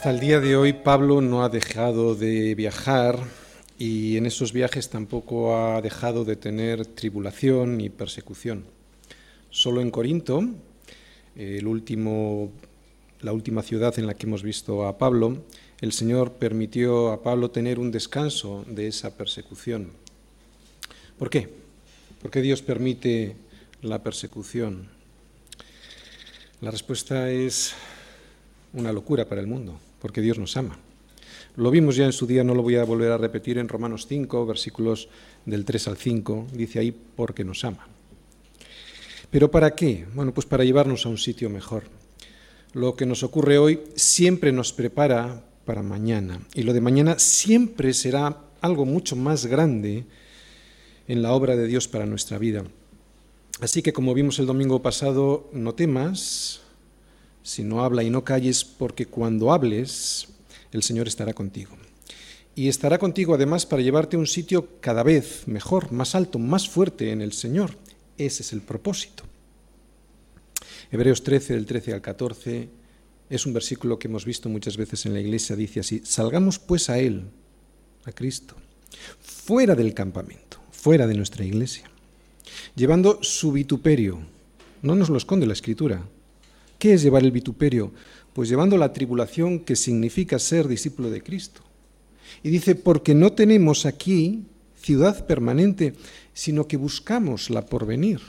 [0.00, 3.18] Hasta el día de hoy Pablo no ha dejado de viajar
[3.80, 8.66] y en esos viajes tampoco ha dejado de tener tribulación y persecución.
[9.48, 10.46] Solo en Corinto,
[11.34, 15.44] la última ciudad en la que hemos visto a Pablo,
[15.80, 19.92] el Señor permitió a Pablo tener un descanso de esa persecución.
[21.18, 21.48] ¿Por qué?
[22.20, 23.34] ¿Por qué Dios permite
[23.80, 24.88] la persecución?
[26.60, 27.72] La respuesta es
[28.74, 30.78] una locura para el mundo porque Dios nos ama.
[31.56, 34.06] Lo vimos ya en su día, no lo voy a volver a repetir en Romanos
[34.08, 35.08] 5, versículos
[35.44, 37.88] del 3 al 5, dice ahí, porque nos ama.
[39.30, 40.06] ¿Pero para qué?
[40.14, 41.84] Bueno, pues para llevarnos a un sitio mejor.
[42.72, 47.94] Lo que nos ocurre hoy siempre nos prepara para mañana, y lo de mañana siempre
[47.94, 50.04] será algo mucho más grande
[51.08, 52.64] en la obra de Dios para nuestra vida.
[53.60, 56.60] Así que como vimos el domingo pasado, no temas,
[57.42, 60.28] si no habla y no calles, porque cuando hables,
[60.72, 61.76] el Señor estará contigo.
[62.54, 66.68] Y estará contigo además para llevarte a un sitio cada vez mejor, más alto, más
[66.68, 67.76] fuerte en el Señor.
[68.18, 69.24] Ese es el propósito.
[70.90, 72.68] Hebreos 13, del 13 al 14,
[73.30, 75.54] es un versículo que hemos visto muchas veces en la iglesia.
[75.54, 77.24] Dice así, salgamos pues a Él,
[78.04, 78.56] a Cristo,
[79.20, 81.88] fuera del campamento, fuera de nuestra iglesia,
[82.74, 84.18] llevando su vituperio.
[84.82, 86.02] No nos lo esconde la escritura,
[86.80, 87.92] ¿Qué es llevar el vituperio?
[88.32, 91.62] Pues llevando la tribulación que significa ser discípulo de Cristo.
[92.42, 94.44] Y dice, porque no tenemos aquí
[94.80, 95.94] ciudad permanente,
[96.32, 98.20] sino que buscamos la porvenir.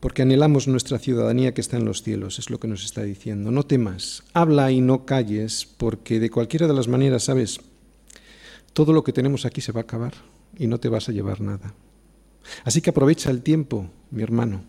[0.00, 3.50] Porque anhelamos nuestra ciudadanía que está en los cielos, es lo que nos está diciendo.
[3.50, 7.60] No temas, habla y no calles, porque de cualquiera de las maneras, sabes,
[8.72, 10.14] todo lo que tenemos aquí se va a acabar
[10.56, 11.74] y no te vas a llevar nada.
[12.64, 14.62] Así que aprovecha el tiempo, mi hermano.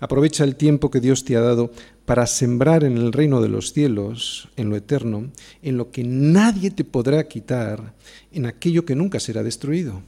[0.00, 1.72] Aprovecha el tiempo que Dios te ha dado
[2.06, 5.30] para sembrar en el reino de los cielos, en lo eterno,
[5.62, 7.94] en lo que nadie te podrá quitar,
[8.32, 10.02] en aquello que nunca será destruido.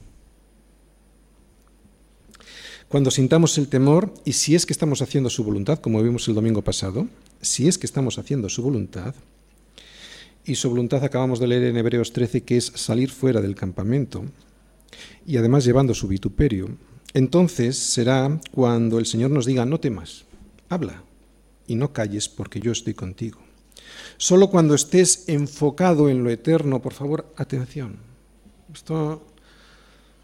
[2.88, 6.34] Cuando sintamos el temor, y si es que estamos haciendo su voluntad, como vimos el
[6.34, 7.06] domingo pasado,
[7.40, 9.14] si es que estamos haciendo su voluntad,
[10.44, 14.24] y su voluntad acabamos de leer en Hebreos 13, que es salir fuera del campamento,
[15.26, 16.68] y además llevando su vituperio,
[17.14, 20.24] entonces será cuando el Señor nos diga, no temas,
[20.68, 21.02] habla
[21.66, 23.38] y no calles porque yo estoy contigo.
[24.16, 27.96] Solo cuando estés enfocado en lo eterno, por favor, atención.
[28.72, 29.22] Esto,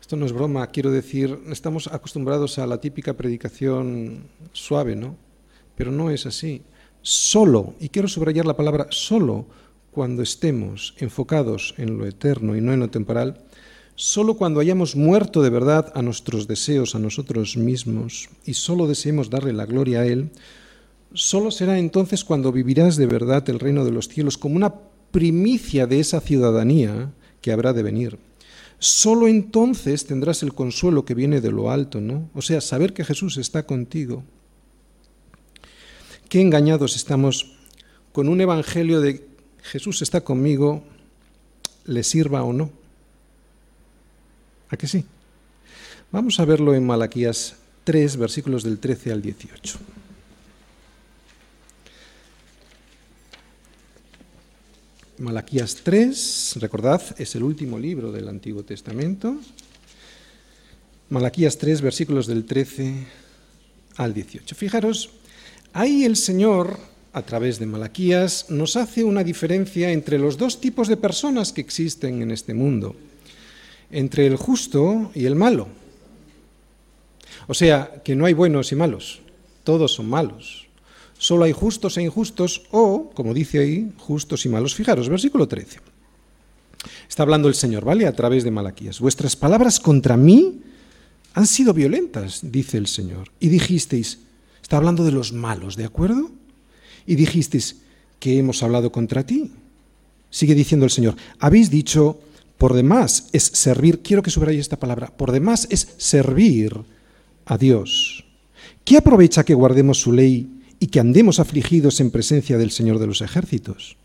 [0.00, 5.16] esto no es broma, quiero decir, estamos acostumbrados a la típica predicación suave, ¿no?
[5.76, 6.62] Pero no es así.
[7.02, 9.46] Solo, y quiero subrayar la palabra solo,
[9.90, 13.40] cuando estemos enfocados en lo eterno y no en lo temporal,
[14.00, 19.28] Solo cuando hayamos muerto de verdad a nuestros deseos, a nosotros mismos, y solo deseemos
[19.28, 20.30] darle la gloria a Él,
[21.14, 24.72] solo será entonces cuando vivirás de verdad el reino de los cielos como una
[25.10, 27.10] primicia de esa ciudadanía
[27.40, 28.20] que habrá de venir.
[28.78, 32.30] Solo entonces tendrás el consuelo que viene de lo alto, ¿no?
[32.36, 34.22] O sea, saber que Jesús está contigo.
[36.28, 37.56] Qué engañados estamos
[38.12, 39.26] con un evangelio de
[39.60, 40.84] Jesús está conmigo,
[41.84, 42.78] le sirva o no.
[44.70, 45.04] ¿A que sí?
[46.12, 49.78] Vamos a verlo en Malaquías 3, versículos del 13 al 18.
[55.18, 59.36] Malaquías 3, recordad, es el último libro del Antiguo Testamento.
[61.08, 63.06] Malaquías 3, versículos del 13
[63.96, 64.54] al 18.
[64.54, 65.10] Fijaros,
[65.72, 66.78] ahí el Señor,
[67.14, 71.62] a través de Malaquías, nos hace una diferencia entre los dos tipos de personas que
[71.62, 72.94] existen en este mundo
[73.90, 75.68] entre el justo y el malo.
[77.46, 79.20] O sea, que no hay buenos y malos,
[79.64, 80.66] todos son malos.
[81.18, 84.74] Solo hay justos e injustos o, como dice ahí, justos y malos.
[84.74, 85.80] Fijaros, versículo 13.
[87.08, 88.06] Está hablando el Señor, ¿vale?
[88.06, 89.00] A través de Malaquías.
[89.00, 90.60] Vuestras palabras contra mí
[91.34, 93.30] han sido violentas, dice el Señor.
[93.40, 94.20] Y dijisteis,
[94.62, 96.30] está hablando de los malos, ¿de acuerdo?
[97.04, 97.76] Y dijisteis,
[98.20, 99.50] que hemos hablado contra ti.
[100.30, 102.20] Sigue diciendo el Señor, habéis dicho,
[102.58, 106.76] por demás es servir, quiero que subraye esta palabra, por demás es servir
[107.46, 108.24] a Dios.
[108.84, 113.06] ¿Qué aprovecha que guardemos su ley y que andemos afligidos en presencia del Señor de
[113.06, 113.96] los ejércitos?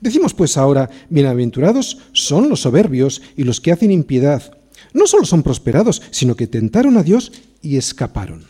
[0.00, 4.56] Decimos pues ahora, bienaventurados son los soberbios y los que hacen impiedad.
[4.92, 7.32] No solo son prosperados, sino que tentaron a Dios
[7.62, 8.44] y escaparon.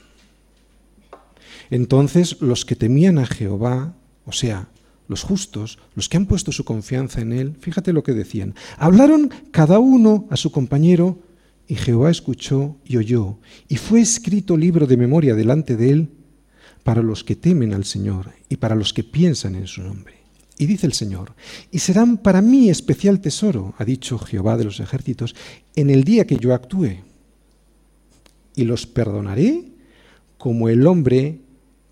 [1.70, 3.94] Entonces los que temían a Jehová,
[4.26, 4.69] o sea,
[5.08, 9.30] los justos, los que han puesto su confianza en Él, fíjate lo que decían, hablaron
[9.50, 11.18] cada uno a su compañero
[11.66, 16.08] y Jehová escuchó y oyó, y fue escrito libro de memoria delante de Él
[16.82, 20.14] para los que temen al Señor y para los que piensan en su nombre.
[20.56, 21.34] Y dice el Señor,
[21.72, 25.34] y serán para mí especial tesoro, ha dicho Jehová de los ejércitos,
[25.74, 27.02] en el día que yo actúe.
[28.54, 29.64] Y los perdonaré
[30.38, 31.40] como el hombre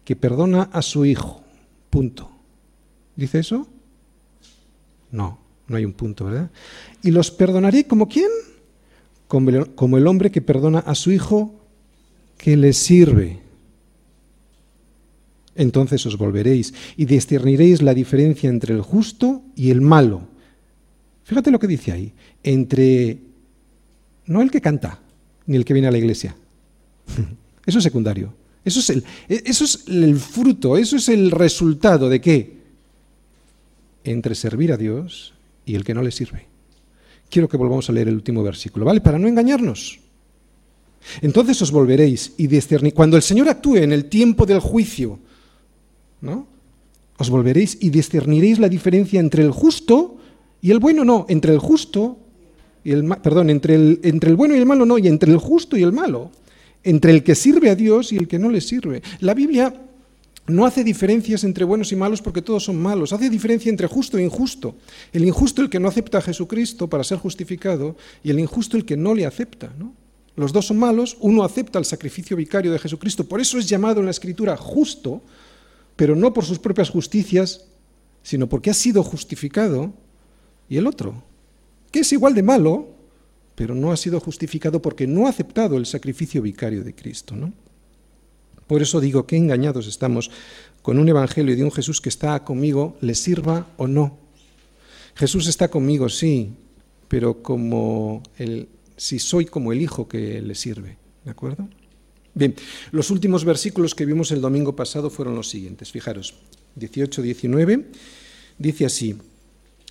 [0.05, 1.43] que perdona a su hijo.
[1.91, 2.32] Punto.
[3.17, 3.67] ¿Dice eso?
[5.11, 5.39] No,
[5.69, 6.51] no hay un punto, ¿verdad?
[7.03, 8.31] Y los perdonaré como quién?
[9.29, 11.55] Como el hombre que perdona a su hijo
[12.37, 13.41] que le sirve.
[15.55, 20.29] Entonces os volveréis y discerniréis la diferencia entre el justo y el malo.
[21.25, 22.13] Fíjate lo que dice ahí,
[22.43, 23.19] entre
[24.27, 25.01] no el que canta,
[25.47, 26.35] ni el que viene a la iglesia.
[27.67, 28.35] Eso es secundario.
[28.65, 32.62] Eso es el, eso es el fruto, eso es el resultado de qué?
[34.05, 35.35] Entre servir a Dios
[35.65, 36.47] y el que no le sirve.
[37.31, 39.01] Quiero que volvamos a leer el último versículo, ¿vale?
[39.01, 40.01] Para no engañarnos.
[41.21, 42.95] Entonces os volveréis y discerniréis.
[42.95, 45.19] Cuando el Señor actúe en el tiempo del juicio,
[46.21, 46.47] ¿no?
[47.19, 50.17] Os volveréis y discerniréis la diferencia entre el justo
[50.61, 52.19] y el bueno, no, entre el justo
[52.85, 55.39] y el perdón, entre el, entre el bueno y el malo, no, y entre el
[55.39, 56.31] justo y el malo,
[56.83, 59.03] entre el que sirve a Dios y el que no le sirve.
[59.21, 59.73] La Biblia
[60.47, 64.19] no hace diferencias entre buenos y malos porque todos son malos, hace diferencia entre justo
[64.19, 64.75] e injusto.
[65.13, 68.85] El injusto el que no acepta a Jesucristo para ser justificado y el injusto el
[68.85, 69.95] que no le acepta, ¿no?
[70.35, 74.01] Los dos son malos, uno acepta el sacrificio vicario de Jesucristo, por eso es llamado
[74.01, 75.21] en la Escritura justo,
[75.95, 77.67] pero no por sus propias justicias,
[78.23, 79.93] sino porque ha sido justificado,
[80.71, 81.23] y el otro,
[81.91, 82.89] que es igual de malo,
[83.55, 87.37] pero no ha sido justificado porque no ha aceptado el sacrificio vicario de Cristo.
[87.37, 87.53] ¿no?
[88.73, 90.31] Por eso digo que engañados estamos
[90.81, 94.17] con un evangelio de un Jesús que está conmigo, le sirva o no.
[95.15, 96.55] Jesús está conmigo, sí,
[97.07, 101.69] pero como el, si soy como el hijo que le sirve, ¿de acuerdo?
[102.33, 102.55] Bien,
[102.93, 105.93] los últimos versículos que vimos el domingo pasado fueron los siguientes.
[105.93, 106.33] Fijaros,
[106.79, 107.85] 18-19
[108.57, 109.19] dice así,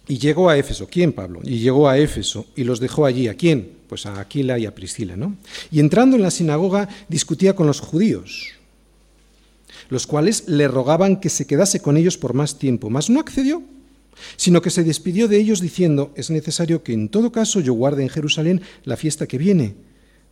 [0.07, 1.41] y llegó a Éfeso, ¿quién Pablo?
[1.43, 3.73] Y llegó a Éfeso y los dejó allí, ¿a quién?
[3.87, 5.37] Pues a Aquila y a Priscila, ¿no?
[5.69, 8.55] Y entrando en la sinagoga discutía con los judíos,
[9.91, 13.61] los cuales le rogaban que se quedase con ellos por más tiempo, mas no accedió,
[14.35, 18.01] sino que se despidió de ellos diciendo, es necesario que en todo caso yo guarde
[18.01, 19.75] en Jerusalén la fiesta que viene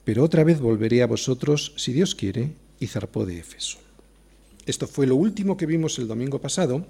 [0.10, 3.78] pero otra vez volveré a vosotros, si Dios quiere, y zarpó de Éfeso.
[4.66, 6.84] Esto fue lo último que vimos el domingo pasado,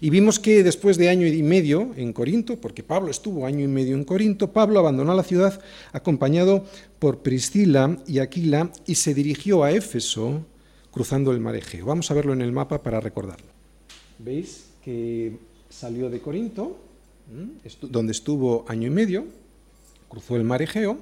[0.00, 3.66] y vimos que después de año y medio en Corinto, porque Pablo estuvo año y
[3.66, 5.60] medio en Corinto, Pablo abandonó la ciudad
[5.92, 6.64] acompañado
[7.00, 10.46] por Priscila y Aquila y se dirigió a Éfeso
[10.96, 11.84] cruzando el mar Egeo.
[11.84, 13.48] Vamos a verlo en el mapa para recordarlo.
[14.18, 15.36] ¿Veis que
[15.68, 16.78] salió de Corinto,
[17.82, 19.26] donde estuvo año y medio,
[20.08, 20.96] cruzó el mar Egeo,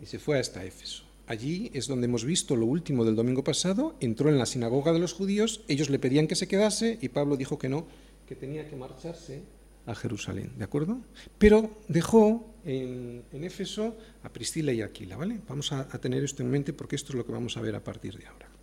[0.00, 1.02] y se fue hasta Éfeso.
[1.26, 5.00] Allí es donde hemos visto lo último del domingo pasado, entró en la sinagoga de
[5.00, 7.88] los judíos, ellos le pedían que se quedase y Pablo dijo que no,
[8.28, 9.42] que tenía que marcharse
[9.86, 10.98] a Jerusalén, ¿de acuerdo?
[11.38, 15.40] Pero dejó en, Éfeso a Priscila y Aquila, ¿vale?
[15.48, 17.74] Vamos a, a tener esto en mente porque esto es lo que vamos a ver
[17.74, 18.53] a partir de ahora.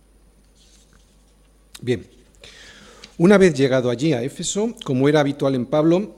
[1.82, 2.06] Bien,
[3.18, 6.14] una vez llegado allí a Éfeso, como era habitual en Pablo,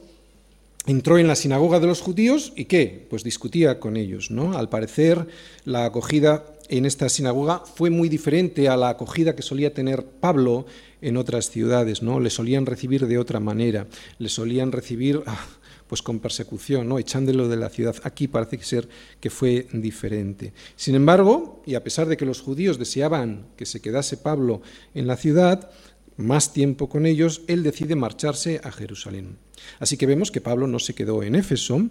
[0.87, 3.07] entró en la sinagoga de los judíos y qué?
[3.09, 4.59] Pues discutía con ellos, ¿no?
[4.59, 5.27] Al parecer
[5.65, 10.67] la acogida en esta sinagoga fue muy diferente a la acogida que solía tener Pablo
[11.01, 12.21] en otras ciudades, ¿no?
[12.21, 13.87] Le solían recibir de otra manera,
[14.19, 15.47] le solían recibir ah,
[15.95, 16.99] pues con persecución, ¿no?
[16.99, 17.95] echándolo de la ciudad.
[18.03, 18.89] Aquí parece ser
[19.21, 20.53] que fue diferente.
[20.75, 24.61] Sin embargo, y a pesar de que los judíos deseaban que se quedase Pablo
[24.93, 25.71] en la ciudad,
[26.17, 29.39] más tiempo con ellos, él decide marcharse a Jerusalén.
[29.79, 31.89] Así que vemos que Pablo no se quedó en Éfeso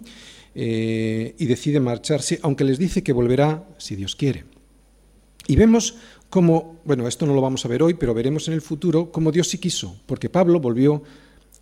[0.54, 4.44] eh, y decide marcharse, aunque les dice que volverá si Dios quiere.
[5.46, 5.96] Y vemos
[6.28, 9.32] cómo, bueno, esto no lo vamos a ver hoy, pero veremos en el futuro cómo
[9.32, 11.02] Dios sí quiso, porque Pablo volvió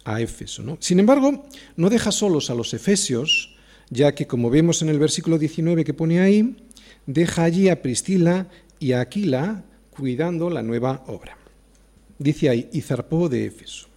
[0.04, 0.76] a Éfeso.
[0.80, 1.44] Sin embargo,
[1.76, 3.54] no deja solos a los efesios,
[3.90, 6.56] ya que como vemos en el versículo 19 que pone ahí,
[7.06, 11.36] deja allí a Priscila y a Aquila cuidando la nueva obra.
[12.18, 13.88] Dice ahí, y zarpó de Éfeso.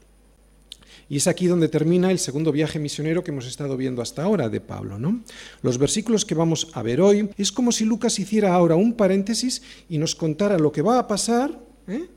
[1.07, 4.50] Y es aquí donde termina el segundo viaje misionero que hemos estado viendo hasta ahora
[4.50, 4.97] de Pablo.
[4.97, 5.21] ¿no?
[5.62, 9.62] Los versículos que vamos a ver hoy es como si Lucas hiciera ahora un paréntesis
[9.88, 12.07] y nos contara lo que va a pasar ¿eh?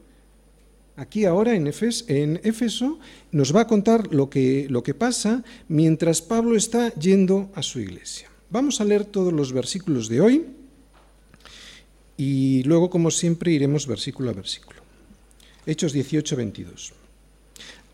[0.99, 1.71] Aquí ahora en,
[2.09, 2.99] en Éfeso,
[3.31, 7.79] nos va a contar lo que, lo que pasa mientras Pablo está yendo a su
[7.81, 8.29] iglesia.
[8.51, 10.47] Vamos a leer todos los versículos de hoy
[12.17, 14.81] y luego, como siempre, iremos versículo a versículo.
[15.67, 16.93] Hechos 18, 22.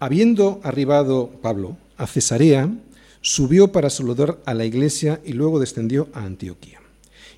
[0.00, 2.73] Habiendo arribado Pablo a Cesarea,
[3.20, 6.80] subió para saludar a la iglesia y luego descendió a Antioquía.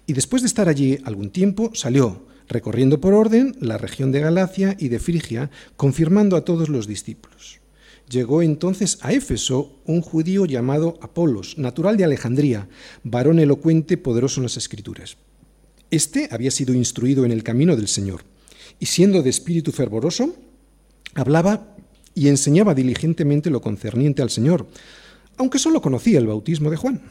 [0.07, 4.77] Y después de estar allí algún tiempo, salió, recorriendo por orden la región de Galacia
[4.79, 7.61] y de Frigia, confirmando a todos los discípulos.
[8.09, 12.69] Llegó entonces a Éfeso un judío llamado Apolos, natural de Alejandría,
[13.03, 15.17] varón elocuente, poderoso en las escrituras.
[15.91, 18.23] Este había sido instruido en el camino del Señor,
[18.79, 20.37] y siendo de espíritu fervoroso,
[21.15, 21.77] hablaba
[22.15, 24.67] y enseñaba diligentemente lo concerniente al Señor,
[25.37, 27.03] aunque solo conocía el bautismo de Juan.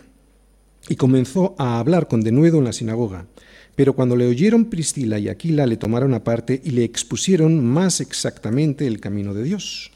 [0.87, 3.27] Y comenzó a hablar con denuedo en la sinagoga.
[3.75, 8.87] Pero cuando le oyeron Priscila y Aquila le tomaron aparte y le expusieron más exactamente
[8.87, 9.91] el camino de Dios.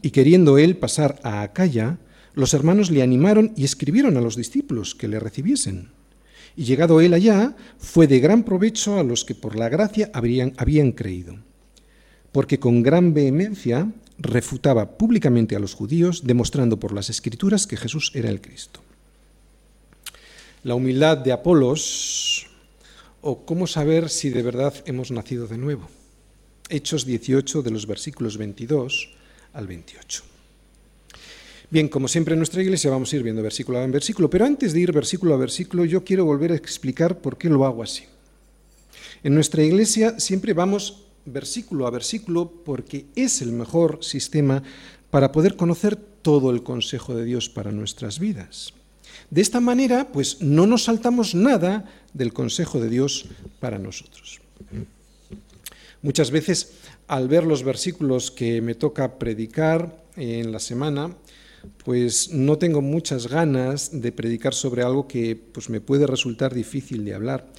[0.00, 1.98] Y queriendo él pasar a Acaya,
[2.34, 5.90] los hermanos le animaron y escribieron a los discípulos que le recibiesen.
[6.56, 10.54] Y llegado él allá, fue de gran provecho a los que por la gracia habrían,
[10.56, 11.36] habían creído.
[12.30, 18.12] Porque con gran vehemencia refutaba públicamente a los judíos, demostrando por las escrituras que Jesús
[18.14, 18.80] era el Cristo.
[20.62, 22.46] La humildad de Apolos,
[23.22, 25.88] o cómo saber si de verdad hemos nacido de nuevo.
[26.68, 29.10] Hechos 18 de los versículos 22
[29.54, 30.22] al 28.
[31.70, 34.74] Bien, como siempre en nuestra iglesia vamos a ir viendo versículo a versículo, pero antes
[34.74, 38.04] de ir versículo a versículo yo quiero volver a explicar por qué lo hago así.
[39.22, 44.62] En nuestra iglesia siempre vamos versículo a versículo porque es el mejor sistema
[45.10, 48.74] para poder conocer todo el consejo de Dios para nuestras vidas.
[49.32, 53.24] De esta manera, pues no nos saltamos nada del consejo de Dios
[53.60, 54.42] para nosotros.
[56.02, 56.74] Muchas veces,
[57.08, 61.16] al ver los versículos que me toca predicar en la semana,
[61.82, 67.02] pues no tengo muchas ganas de predicar sobre algo que pues me puede resultar difícil
[67.06, 67.50] de hablar.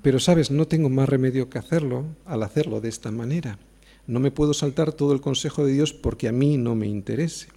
[0.00, 3.58] Pero sabes, no tengo más remedio que hacerlo al hacerlo de esta manera.
[4.06, 7.48] No me puedo saltar todo el consejo de Dios porque a mí no me interese.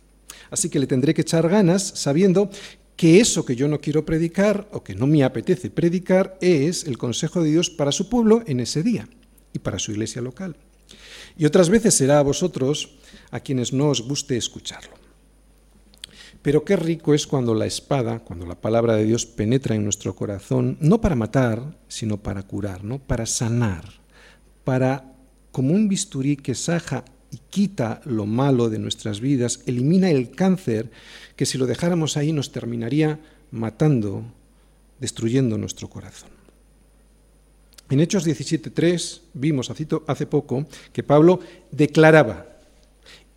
[0.51, 2.49] Así que le tendré que echar ganas sabiendo
[2.95, 6.97] que eso que yo no quiero predicar o que no me apetece predicar es el
[6.97, 9.07] consejo de Dios para su pueblo en ese día
[9.53, 10.55] y para su iglesia local.
[11.37, 12.95] Y otras veces será a vosotros
[13.31, 14.95] a quienes no os guste escucharlo.
[16.41, 20.15] Pero qué rico es cuando la espada, cuando la palabra de Dios penetra en nuestro
[20.15, 22.99] corazón, no para matar, sino para curar, ¿no?
[22.99, 23.83] para sanar,
[24.63, 25.15] para,
[25.51, 30.91] como un bisturí que saja y quita lo malo de nuestras vidas, elimina el cáncer
[31.35, 33.19] que si lo dejáramos ahí nos terminaría
[33.51, 34.23] matando,
[34.99, 36.29] destruyendo nuestro corazón.
[37.89, 41.39] En Hechos 17.3 vimos hace poco que Pablo
[41.71, 42.47] declaraba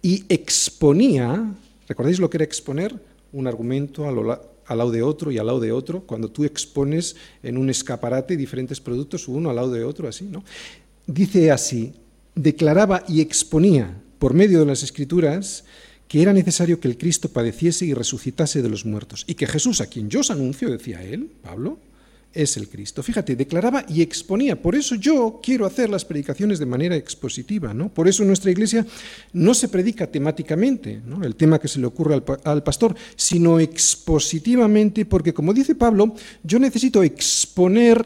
[0.00, 1.54] y exponía
[1.88, 2.94] ¿Recordáis lo que era exponer?
[3.32, 7.56] Un argumento al, lado de otro y al lado de otro, cuando tú expones en
[7.56, 10.44] un escaparate diferentes productos uno al lado de otro, así, ¿no?
[11.06, 11.94] Dice así,
[12.34, 15.64] declaraba y exponía por medio de las escrituras
[16.08, 19.80] que era necesario que el Cristo padeciese y resucitase de los muertos, y que Jesús,
[19.80, 21.78] a quien yo os anuncio, decía él, Pablo,
[22.32, 23.02] es el Cristo.
[23.02, 24.60] Fíjate, declaraba y exponía.
[24.60, 27.72] Por eso yo quiero hacer las predicaciones de manera expositiva.
[27.72, 27.88] ¿no?
[27.88, 28.86] Por eso nuestra iglesia
[29.32, 35.04] no se predica temáticamente, el tema que se le ocurre al, al, pastor, sino expositivamente,
[35.06, 38.04] porque como dice Pablo, yo necesito exponer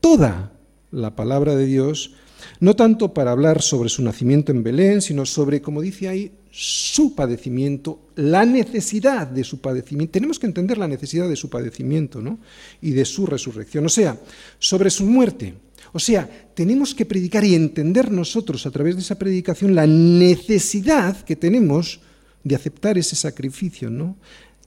[0.00, 0.52] toda
[0.90, 2.12] la palabra de Dios,
[2.60, 7.16] no tanto para hablar sobre su nacimiento en Belén, sino sobre, como dice ahí, su
[7.16, 10.12] padecimiento, la necesidad de su padecimiento.
[10.12, 12.38] Tenemos que entender la necesidad de su padecimiento ¿no?
[12.80, 14.16] y de su resurrección, o sea,
[14.60, 15.54] sobre su muerte.
[15.92, 21.20] O sea, tenemos que predicar y entender nosotros a través de esa predicación la necesidad
[21.24, 21.98] que tenemos
[22.44, 24.16] de aceptar ese sacrificio, ¿no?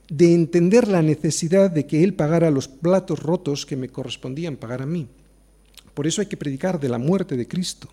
[0.09, 4.81] de entender la necesidad de que Él pagara los platos rotos que me correspondían pagar
[4.81, 5.07] a mí.
[5.93, 7.87] Por eso hay que predicar de la muerte de Cristo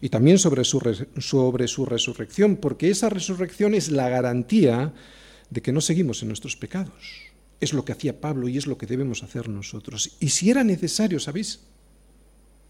[0.00, 0.80] y también sobre su,
[1.18, 4.94] sobre su resurrección, porque esa resurrección es la garantía
[5.50, 7.30] de que no seguimos en nuestros pecados.
[7.60, 10.16] Es lo que hacía Pablo y es lo que debemos hacer nosotros.
[10.20, 11.60] Y si era necesario, ¿sabéis?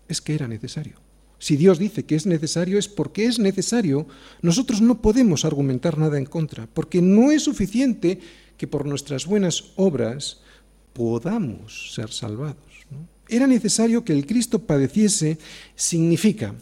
[0.08, 0.96] Es que era necesario.
[1.38, 4.06] Si Dios dice que es necesario, es porque es necesario.
[4.42, 8.18] Nosotros no podemos argumentar nada en contra, porque no es suficiente
[8.56, 10.40] que por nuestras buenas obras
[10.92, 12.58] podamos ser salvados.
[13.28, 15.38] Era necesario que el Cristo padeciese,
[15.76, 16.54] significa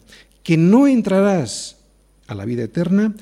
[0.49, 1.77] que no entrarás
[2.25, 3.13] a la vida eterna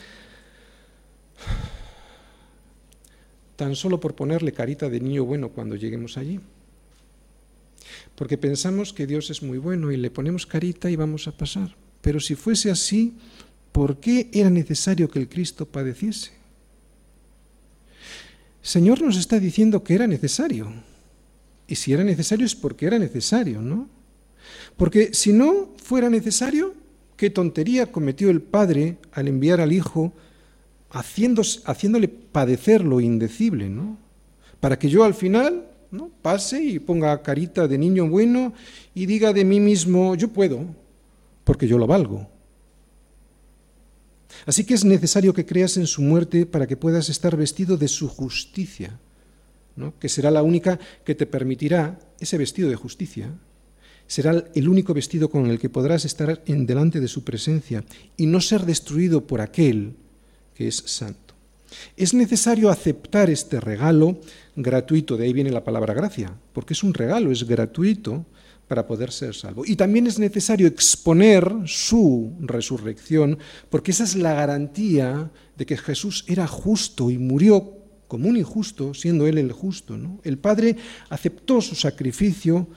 [3.57, 6.39] tan solo por ponerle carita de niño bueno cuando lleguemos allí.
[8.15, 11.75] Porque pensamos que Dios es muy bueno y le ponemos carita y vamos a pasar.
[11.99, 13.17] Pero si fuese así,
[13.73, 16.31] ¿por qué era necesario que el Cristo padeciese?
[18.61, 20.71] Señor nos está diciendo que era necesario.
[21.67, 23.89] Y si era necesario es porque era necesario, ¿no?
[24.77, 26.76] Porque si no fuera necesario,
[27.17, 30.13] qué tontería cometió el Padre al enviar al Hijo
[30.89, 33.97] haciéndole padecer lo indecible, ¿no?
[34.59, 36.09] Para que yo al final ¿no?
[36.21, 38.53] pase y ponga carita de niño bueno
[38.93, 40.65] y diga de mí mismo, yo puedo,
[41.43, 42.27] porque yo lo valgo.
[44.45, 47.87] Así que es necesario que creas en su muerte para que puedas estar vestido de
[47.87, 48.99] su justicia,
[49.75, 49.93] ¿no?
[49.99, 53.31] que será la única que te permitirá ese vestido de justicia.
[54.07, 57.83] Será el único vestido con el que podrás estar en delante de su presencia
[58.15, 59.95] y no ser destruido por aquel
[60.55, 61.35] que es santo.
[61.95, 64.19] Es necesario aceptar este regalo
[64.55, 68.25] gratuito, de ahí viene la palabra gracia, porque es un regalo, es gratuito
[68.67, 69.63] para poder ser salvo.
[69.65, 73.37] Y también es necesario exponer su resurrección,
[73.69, 77.73] porque esa es la garantía de que Jesús era justo y murió
[78.07, 79.97] como un injusto, siendo él el justo.
[80.23, 80.77] El Padre
[81.09, 82.67] aceptó su sacrificio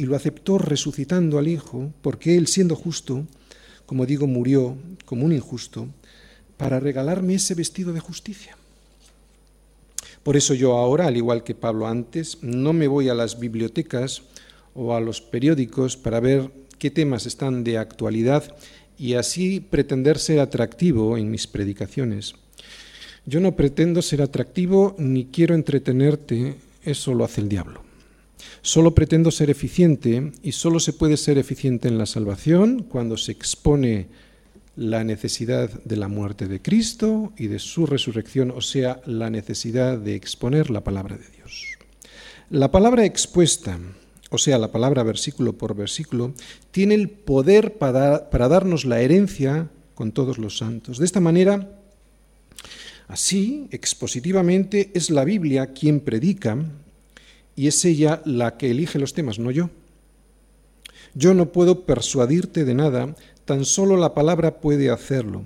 [0.00, 3.26] y lo aceptó resucitando al Hijo, porque él, siendo justo,
[3.84, 5.88] como digo, murió como un injusto,
[6.56, 8.56] para regalarme ese vestido de justicia.
[10.22, 14.22] Por eso yo ahora, al igual que Pablo antes, no me voy a las bibliotecas
[14.72, 18.56] o a los periódicos para ver qué temas están de actualidad
[18.96, 22.36] y así pretender ser atractivo en mis predicaciones.
[23.26, 26.54] Yo no pretendo ser atractivo ni quiero entretenerte,
[26.84, 27.89] eso lo hace el diablo.
[28.62, 33.32] Solo pretendo ser eficiente y solo se puede ser eficiente en la salvación cuando se
[33.32, 34.08] expone
[34.76, 39.98] la necesidad de la muerte de Cristo y de su resurrección, o sea, la necesidad
[39.98, 41.66] de exponer la palabra de Dios.
[42.50, 43.78] La palabra expuesta,
[44.30, 46.34] o sea, la palabra versículo por versículo,
[46.70, 50.98] tiene el poder para, para darnos la herencia con todos los santos.
[50.98, 51.68] De esta manera,
[53.06, 56.56] así, expositivamente, es la Biblia quien predica
[57.56, 59.70] y es ella la que elige los temas, no yo.
[61.14, 63.14] Yo no puedo persuadirte de nada,
[63.50, 65.42] Tan solo la palabra puede hacerlo.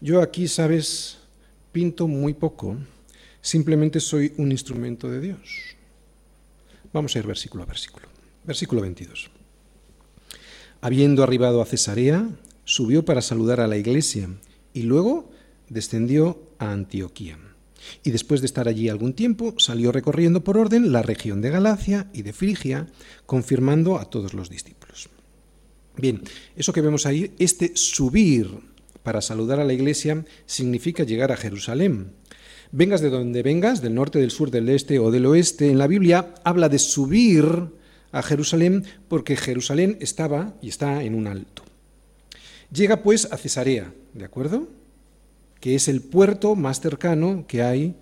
[0.00, 1.18] Yo aquí, sabes,
[1.72, 2.76] pinto muy poco,
[3.40, 5.74] simplemente soy un instrumento de Dios.
[6.92, 8.06] Vamos a ir versículo a versículo.
[8.44, 9.30] Versículo 22.
[10.80, 12.28] Habiendo arribado a Cesarea,
[12.64, 14.28] subió para saludar a la iglesia
[14.72, 15.28] y luego
[15.68, 17.36] descendió a Antioquía.
[18.02, 22.08] Y después de estar allí algún tiempo, salió recorriendo por orden la región de Galacia
[22.12, 22.86] y de Frigia,
[23.26, 25.08] confirmando a todos los discípulos.
[25.96, 26.22] Bien,
[26.56, 28.48] eso que vemos ahí, este subir
[29.02, 32.12] para saludar a la iglesia significa llegar a Jerusalén.
[32.72, 35.86] Vengas de donde vengas, del norte, del sur, del este o del oeste, en la
[35.86, 37.46] Biblia habla de subir
[38.10, 41.62] a Jerusalén porque Jerusalén estaba y está en un alto.
[42.72, 44.68] Llega pues a Cesarea, ¿de acuerdo?
[45.64, 47.94] Que es el puerto más cercano que hay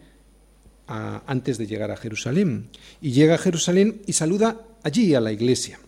[0.89, 2.71] antes de llegar a Jerusalén.
[3.01, 5.79] Y llega a Jerusalén y saluda allí a la iglesia.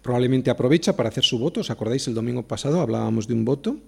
[0.00, 3.80] Probablemente aprovecha para hacer su voto, ¿os acordáis el domingo pasado hablábamos de un voto?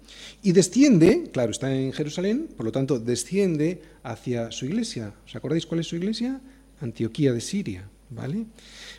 [0.43, 5.15] Y desciende, claro, está en Jerusalén, por lo tanto desciende hacia su iglesia.
[5.25, 6.39] ¿Os acordáis cuál es su iglesia?
[6.83, 8.45] Antioquía de Siria, ¿vale?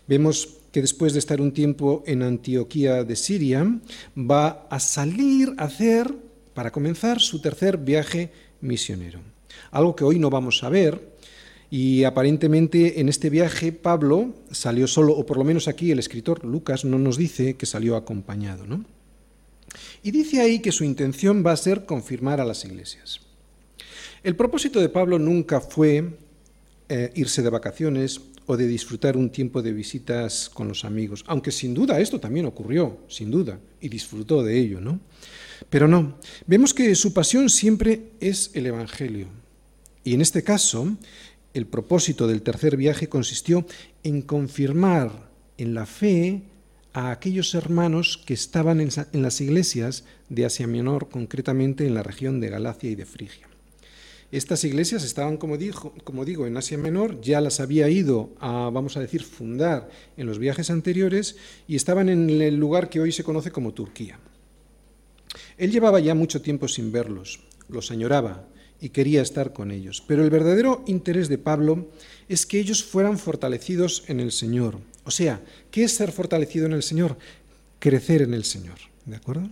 [0.08, 3.80] Vemos que después de estar un tiempo en Antioquía de Siria,
[4.18, 6.25] va a salir a hacer,
[6.56, 9.20] para comenzar, su tercer viaje misionero.
[9.70, 11.14] Algo que hoy no vamos a ver,
[11.70, 16.44] y aparentemente en este viaje Pablo salió solo, o por lo menos aquí el escritor
[16.46, 18.66] Lucas no nos dice que salió acompañado.
[18.66, 18.86] ¿no?
[20.02, 23.20] Y dice ahí que su intención va a ser confirmar a las iglesias.
[24.24, 26.18] El propósito de Pablo nunca fue
[26.88, 31.52] eh, irse de vacaciones o de disfrutar un tiempo de visitas con los amigos, aunque
[31.52, 35.00] sin duda esto también ocurrió, sin duda, y disfrutó de ello, ¿no?
[35.70, 39.28] Pero no, vemos que su pasión siempre es el Evangelio.
[40.04, 40.96] Y en este caso,
[41.54, 43.66] el propósito del tercer viaje consistió
[44.04, 46.44] en confirmar en la fe
[46.94, 48.90] a aquellos hermanos que estaban en,
[49.22, 53.48] las iglesias de Asia Menor, concretamente en la región de Galacia y de Frigia.
[54.32, 55.58] Estas iglesias estaban, como,
[56.04, 60.26] como digo, en Asia Menor, ya las había ido a, vamos a decir, fundar en
[60.26, 61.36] los viajes anteriores
[61.68, 64.20] y estaban en el lugar que hoy se conoce como Turquía.
[65.58, 67.40] Él llevaba ya mucho tiempo sin verlos,
[67.70, 68.46] los añoraba,
[68.82, 70.04] y quería estar con ellos.
[70.06, 71.88] Pero el verdadero interés de Pablo
[72.28, 74.78] es que ellos fueran fortalecidos en el Señor.
[75.06, 75.42] O sea,
[75.72, 77.18] ¿qué es ser fortalecido en el Señor?
[77.80, 78.76] Crecer en el Señor.
[79.06, 79.50] ¿De acuerdo?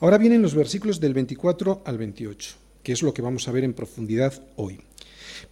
[0.00, 3.64] Ahora vienen los versículos del 24 al 28, que es lo que vamos a ver
[3.64, 4.80] en profundidad hoy.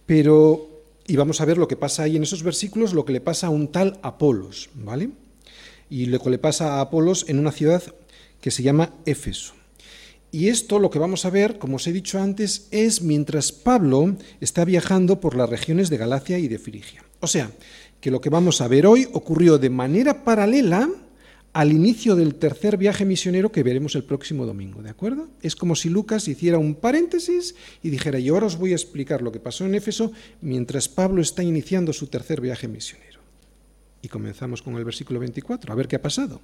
[0.05, 3.21] Pero, y vamos a ver lo que pasa ahí en esos versículos, lo que le
[3.21, 5.09] pasa a un tal Apolos, ¿vale?
[5.89, 7.83] Y lo que le pasa a Apolos en una ciudad
[8.41, 9.53] que se llama Éfeso.
[10.31, 14.15] Y esto lo que vamos a ver, como os he dicho antes, es mientras Pablo
[14.39, 17.03] está viajando por las regiones de Galacia y de Frigia.
[17.19, 17.51] O sea,
[17.99, 20.87] que lo que vamos a ver hoy ocurrió de manera paralela
[21.51, 25.27] al inicio del tercer viaje misionero que veremos el próximo domingo, ¿de acuerdo?
[25.41, 29.23] Es como si Lucas hiciera un paréntesis y dijera, y ahora os voy a explicar
[29.23, 33.19] lo que pasó en Éfeso mientras Pablo está iniciando su tercer viaje misionero.
[34.03, 36.39] Y comenzamos con el versículo 24, a ver qué ha pasado.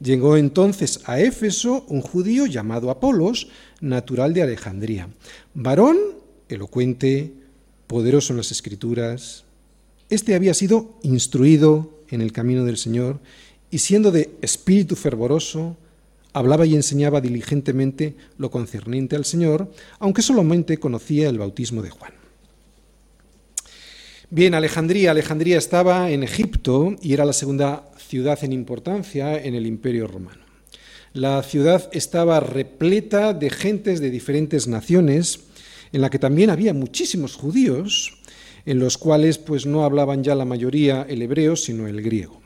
[0.00, 3.48] Llegó entonces a Éfeso un judío llamado Apolos,
[3.80, 5.08] natural de Alejandría,
[5.54, 5.98] varón
[6.48, 7.32] elocuente,
[7.86, 9.44] poderoso en las escrituras.
[10.08, 13.20] Este había sido instruido en el camino del Señor
[13.70, 15.76] y siendo de espíritu fervoroso,
[16.32, 22.17] hablaba y enseñaba diligentemente lo concerniente al Señor, aunque solamente conocía el bautismo de Juan.
[24.30, 25.12] Bien, Alejandría.
[25.12, 30.42] Alejandría estaba en Egipto y era la segunda ciudad en importancia en el Imperio Romano.
[31.14, 35.40] La ciudad estaba repleta de gentes de diferentes naciones,
[35.92, 38.18] en la que también había muchísimos judíos,
[38.66, 42.42] en los cuales pues no hablaban ya la mayoría el hebreo, sino el griego.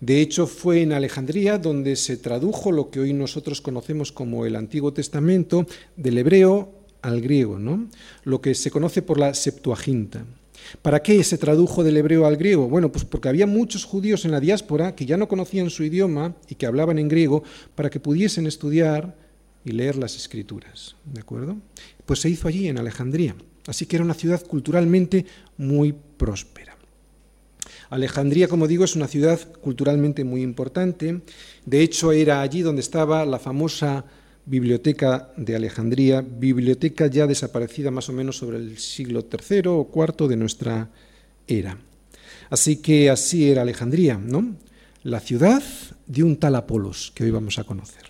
[0.00, 4.56] De hecho, fue en Alejandría donde se tradujo lo que hoy nosotros conocemos como el
[4.56, 5.64] Antiguo Testamento
[5.96, 6.72] del hebreo
[7.02, 7.86] al griego, ¿no?
[8.24, 10.24] Lo que se conoce por la Septuaginta.
[10.82, 12.68] ¿Para qué se tradujo del hebreo al griego?
[12.68, 16.34] Bueno, pues porque había muchos judíos en la diáspora que ya no conocían su idioma
[16.48, 17.42] y que hablaban en griego
[17.74, 19.16] para que pudiesen estudiar
[19.64, 21.56] y leer las escrituras, ¿de acuerdo?
[22.04, 23.34] Pues se hizo allí en Alejandría,
[23.66, 25.24] así que era una ciudad culturalmente
[25.56, 26.76] muy próspera.
[27.90, 31.20] Alejandría, como digo, es una ciudad culturalmente muy importante.
[31.64, 34.04] De hecho, era allí donde estaba la famosa
[34.46, 40.28] biblioteca de Alejandría, biblioteca ya desaparecida más o menos sobre el siglo III o IV
[40.28, 40.90] de nuestra
[41.46, 41.78] era.
[42.50, 44.56] Así que así era Alejandría, ¿no?
[45.02, 45.62] La ciudad
[46.06, 48.04] de un tal Apolos que hoy vamos a conocer.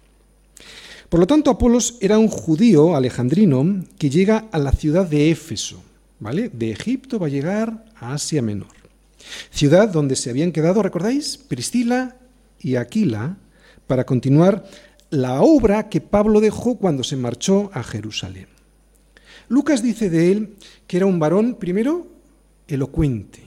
[1.09, 5.83] Por lo tanto, Apolos era un judío alejandrino que llega a la ciudad de Éfeso,
[6.19, 6.49] ¿vale?
[6.49, 8.75] De Egipto va a llegar a Asia Menor.
[9.51, 11.37] Ciudad donde se habían quedado, ¿recordáis?
[11.37, 12.17] Priscila
[12.61, 13.37] y Aquila
[13.87, 14.65] para continuar
[15.15, 18.49] la obra que Pablo dejó cuando se marchó a Jerusalén.
[19.49, 22.07] Lucas dice de él que era un varón, primero,
[22.67, 23.41] elocuente.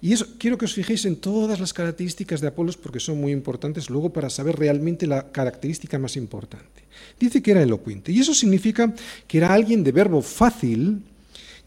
[0.00, 3.32] Y eso quiero que os fijéis en todas las características de Apolos porque son muy
[3.32, 6.84] importantes luego para saber realmente la característica más importante.
[7.18, 8.94] Dice que era elocuente y eso significa
[9.26, 11.02] que era alguien de verbo fácil,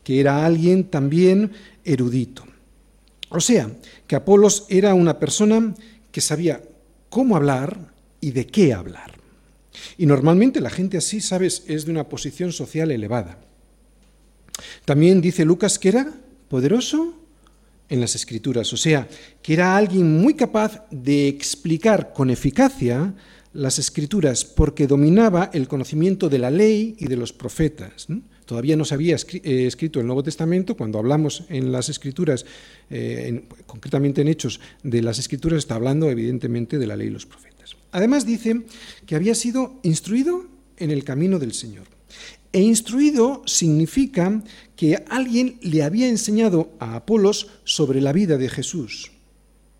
[0.04, 1.52] que era alguien también
[1.84, 2.46] erudito.
[3.30, 3.70] O sea,
[4.08, 5.76] que Apolos era una persona
[6.12, 6.64] que sabía
[7.10, 7.89] cómo hablar
[8.22, 9.14] y de qué hablar.
[9.98, 13.40] Y normalmente la gente así, sabes, es de una posición social elevada.
[14.86, 16.14] También dice Lucas que era
[16.50, 17.14] poderoso
[17.88, 19.08] en las escrituras, o sea,
[19.42, 23.16] que era alguien muy capaz de explicar con eficacia
[23.54, 28.08] las escrituras porque dominaba el conocimiento de la ley y de los profetas.
[28.46, 32.46] Todavía no se había eh, escrito el Nuevo Testamento, cuando hablamos en las escrituras,
[32.90, 37.26] eh, concretamente en Hechos de las escrituras, está hablando evidentemente de la ley y los
[37.26, 37.49] profetas.
[37.92, 38.62] Además dice
[39.06, 40.46] que había sido instruido
[40.78, 41.88] en el camino del Señor.
[42.52, 44.44] E instruido significa
[44.76, 49.12] que alguien le había enseñado a Apolos sobre la vida de Jesús.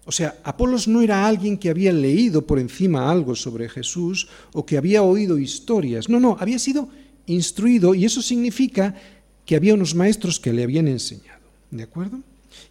[0.06, 4.66] O sea, Apolos no era alguien que había leído por encima algo sobre Jesús o
[4.66, 6.10] que había oído historias.
[6.10, 6.90] No, no, había sido
[7.26, 8.96] instruido y eso significa
[9.46, 11.42] que había unos maestros que le habían enseñado,
[11.72, 12.20] ¿de acuerdo?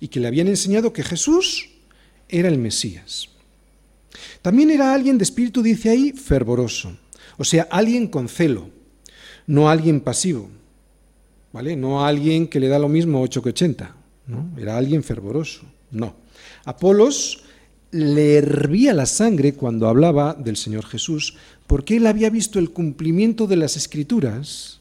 [0.00, 1.70] Y que le habían enseñado que Jesús
[2.28, 3.30] era el Mesías.
[4.42, 6.96] También era alguien de espíritu, dice ahí, fervoroso,
[7.36, 8.70] o sea, alguien con celo,
[9.46, 10.48] no alguien pasivo,
[11.52, 11.76] ¿vale?
[11.76, 14.50] No alguien que le da lo mismo 8 que 80, ¿no?
[14.58, 16.14] Era alguien fervoroso, no.
[16.64, 17.44] Apolos
[17.90, 23.46] le hervía la sangre cuando hablaba del Señor Jesús, porque él había visto el cumplimiento
[23.46, 24.80] de las escrituras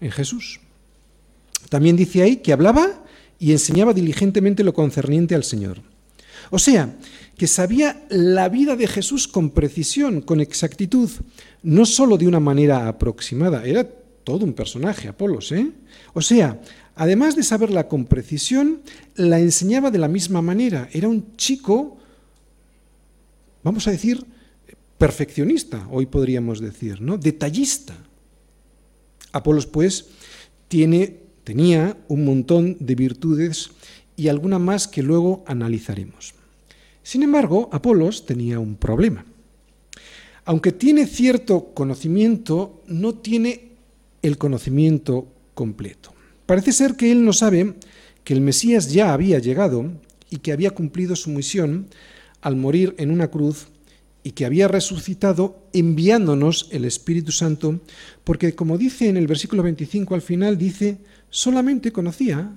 [0.00, 0.60] en Jesús.
[1.68, 3.04] También dice ahí que hablaba
[3.38, 5.91] y enseñaba diligentemente lo concerniente al Señor.
[6.50, 6.96] O sea,
[7.36, 11.10] que sabía la vida de Jesús con precisión, con exactitud,
[11.62, 13.88] no sólo de una manera aproximada, era
[14.24, 15.70] todo un personaje, Apolos, ¿eh?
[16.14, 16.60] O sea,
[16.94, 18.82] además de saberla con precisión,
[19.16, 20.88] la enseñaba de la misma manera.
[20.92, 21.98] Era un chico
[23.62, 24.24] vamos a decir,
[24.98, 27.18] perfeccionista, hoy podríamos decir, ¿no?
[27.18, 27.96] Detallista.
[29.32, 30.06] Apolos, pues,
[30.68, 33.70] tiene, tenía un montón de virtudes
[34.16, 36.34] y alguna más que luego analizaremos.
[37.02, 39.24] Sin embargo, Apolos tenía un problema.
[40.44, 43.72] Aunque tiene cierto conocimiento, no tiene
[44.22, 46.12] el conocimiento completo.
[46.46, 47.74] Parece ser que él no sabe
[48.24, 49.90] que el Mesías ya había llegado
[50.30, 51.88] y que había cumplido su misión
[52.40, 53.66] al morir en una cruz
[54.24, 57.80] y que había resucitado enviándonos el Espíritu Santo,
[58.24, 60.98] porque como dice en el versículo 25 al final, dice,
[61.30, 62.52] solamente conocía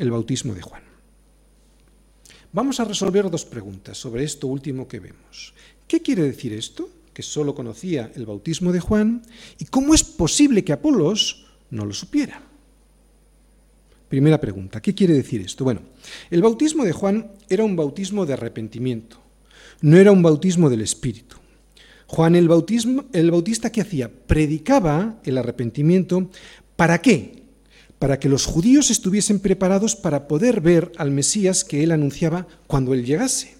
[0.00, 0.82] el bautismo de Juan.
[2.52, 5.54] Vamos a resolver dos preguntas sobre esto último que vemos.
[5.86, 6.88] ¿Qué quiere decir esto?
[7.12, 9.22] Que solo conocía el bautismo de Juan.
[9.58, 12.42] ¿Y cómo es posible que Apolos no lo supiera?
[14.08, 15.62] Primera pregunta, ¿qué quiere decir esto?
[15.62, 15.82] Bueno,
[16.30, 19.18] el bautismo de Juan era un bautismo de arrepentimiento,
[19.82, 21.36] no era un bautismo del Espíritu.
[22.08, 24.10] Juan el, bautismo, el Bautista, ¿qué hacía?
[24.10, 26.28] Predicaba el arrepentimiento.
[26.74, 27.39] ¿Para qué?
[28.00, 32.94] Para que los judíos estuviesen preparados para poder ver al Mesías que él anunciaba cuando
[32.94, 33.54] él llegase.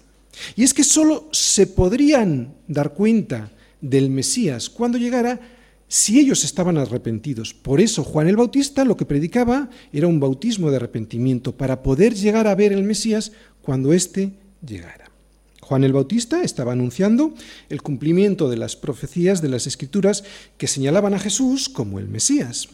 [0.57, 5.39] Y es que solo se podrían dar cuenta del Mesías cuando llegara
[5.87, 7.53] si ellos estaban arrepentidos.
[7.53, 12.15] Por eso Juan el Bautista lo que predicaba era un bautismo de arrepentimiento para poder
[12.15, 14.31] llegar a ver el Mesías cuando éste
[14.65, 15.11] llegara.
[15.61, 17.33] Juan el Bautista estaba anunciando
[17.69, 20.23] el cumplimiento de las profecías de las Escrituras
[20.57, 22.69] que señalaban a Jesús como el Mesías.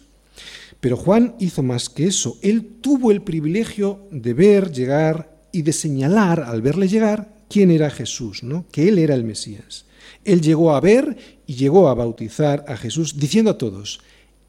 [0.79, 2.37] Pero Juan hizo más que eso.
[2.41, 7.89] Él tuvo el privilegio de ver llegar y de señalar al verle llegar quién era
[7.89, 8.65] Jesús, ¿no?
[8.71, 9.85] que él era el Mesías.
[10.23, 14.01] Él llegó a ver y llegó a bautizar a Jesús, diciendo a todos,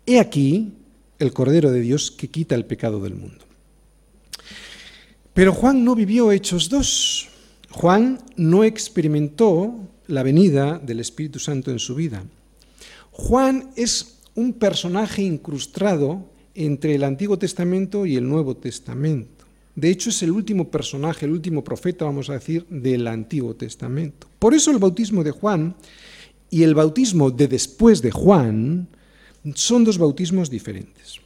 [0.07, 0.73] He aquí
[1.19, 3.45] el Cordero de Dios que quita el pecado del mundo.
[5.35, 7.29] Pero Juan no vivió Hechos 2.
[7.71, 12.25] Juan no experimentó la venida del Espíritu Santo en su vida.
[13.13, 16.25] Juan es un personaje incrustado
[16.55, 19.45] entre el Antiguo Testamento y el Nuevo Testamento.
[19.75, 24.29] De hecho, es el último personaje, el último profeta, vamos a decir, del Antiguo Testamento.
[24.39, 25.75] Por eso el bautismo de Juan
[26.51, 28.87] y el bautismo de después de Juan
[29.57, 31.17] son dos bautismos diferentes.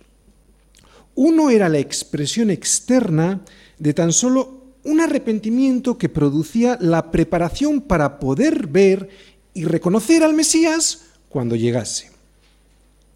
[1.15, 3.43] Uno era la expresión externa
[3.79, 9.11] de tan solo un arrepentimiento que producía la preparación para poder ver
[9.53, 12.12] y reconocer al Mesías cuando llegase.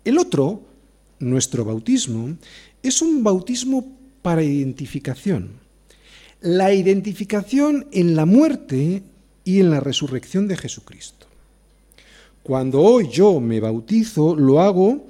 [0.06, 0.62] El otro,
[1.18, 2.36] nuestro bautismo,
[2.80, 3.84] es un bautismo
[4.22, 5.48] para identificación.
[6.40, 9.02] La identificación en la muerte
[9.42, 11.26] y en la resurrección de Jesucristo.
[12.44, 15.08] Cuando hoy yo me bautizo, lo hago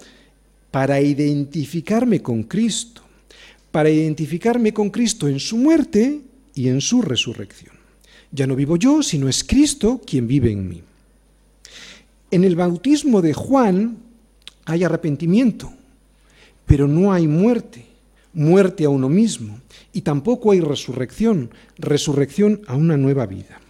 [0.71, 3.03] para identificarme con Cristo,
[3.71, 6.23] para identificarme con Cristo en su muerte
[6.55, 7.77] y en su resurrección.
[8.33, 10.83] Ya no vivo yo, sino es Cristo quien vive en mí.
[12.31, 14.06] En el bautismo de Juan
[14.67, 15.73] hay arrepentimiento,
[16.67, 17.87] pero no hay muerte
[18.37, 19.59] muerte a uno mismo,
[19.95, 23.61] y tampoco hay resurrección, resurrección a una nueva vida.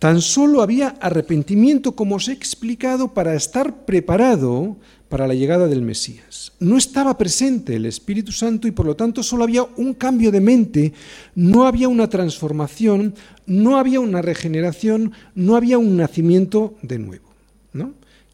[0.00, 4.76] Tan solo había arrepentimiento, como os he explicado, para estar preparado
[5.08, 6.52] para la llegada del Mesías.
[6.58, 10.40] No estaba presente el Espíritu Santo y por lo tanto solo había un cambio de
[10.40, 10.92] mente,
[11.36, 13.14] no había una transformación,
[13.46, 17.25] no había una regeneración, no había un nacimiento de nuevo.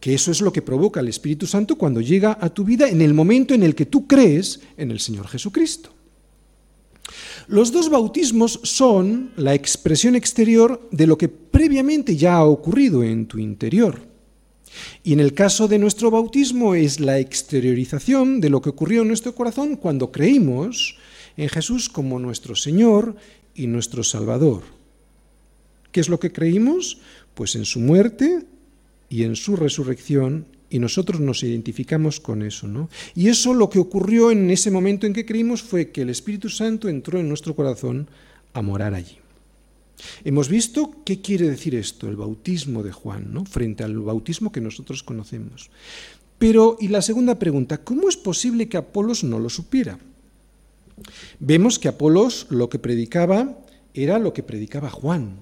[0.03, 3.01] Que eso es lo que provoca el Espíritu Santo cuando llega a tu vida en
[3.01, 5.91] el momento en el que tú crees en el Señor Jesucristo.
[7.47, 13.27] Los dos bautismos son la expresión exterior de lo que previamente ya ha ocurrido en
[13.27, 14.01] tu interior.
[15.05, 19.09] Y en el caso de nuestro bautismo es la exteriorización de lo que ocurrió en
[19.09, 20.97] nuestro corazón cuando creímos
[21.37, 23.15] en Jesús como nuestro Señor
[23.55, 24.65] y nuestro Salvador.
[25.93, 26.99] ¿Qué es lo que creímos?
[27.35, 28.47] Pues en su muerte,
[29.13, 32.89] y en su resurrección y nosotros nos identificamos con eso, ¿no?
[33.15, 36.49] Y eso lo que ocurrió en ese momento en que creímos fue que el Espíritu
[36.49, 38.09] Santo entró en nuestro corazón
[38.55, 39.19] a morar allí.
[40.25, 43.45] Hemos visto qué quiere decir esto, el bautismo de Juan, ¿no?
[43.45, 45.69] frente al bautismo que nosotros conocemos.
[46.39, 49.99] Pero, y la segunda pregunta, ¿cómo es posible que Apolos no lo supiera?
[51.39, 53.59] Vemos que Apolos lo que predicaba
[53.93, 55.37] era lo que predicaba Juan.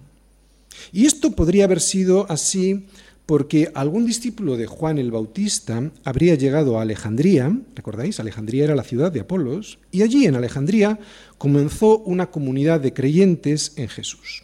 [0.93, 2.87] Y esto podría haber sido así
[3.31, 8.19] porque algún discípulo de Juan el Bautista habría llegado a Alejandría, ¿recordáis?
[8.19, 10.99] Alejandría era la ciudad de Apolos, y allí en Alejandría
[11.39, 14.43] comenzó una comunidad de creyentes en Jesús.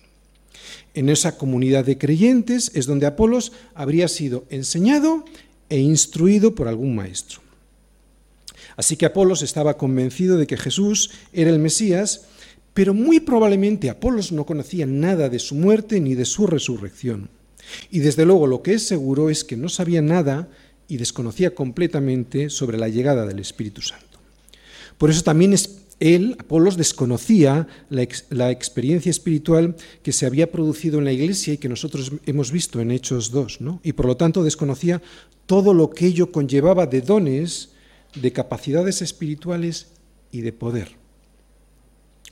[0.94, 5.24] En esa comunidad de creyentes es donde Apolos habría sido enseñado
[5.68, 7.40] e instruido por algún maestro.
[8.76, 12.26] Así que Apolos estaba convencido de que Jesús era el Mesías,
[12.72, 17.34] pero muy probablemente Apolos no conocía nada de su muerte ni de su resurrección.
[17.90, 20.48] Y desde luego lo que es seguro es que no sabía nada
[20.88, 24.18] y desconocía completamente sobre la llegada del Espíritu Santo.
[24.98, 25.54] Por eso también
[26.00, 31.68] él, Apolos, desconocía la, experiencia espiritual que se había producido en la iglesia y que
[31.68, 33.80] nosotros hemos visto en Hechos 2, ¿no?
[33.82, 35.02] y por lo tanto desconocía
[35.46, 37.70] todo lo que ello conllevaba de dones,
[38.14, 39.88] de capacidades espirituales
[40.32, 40.96] y de poder.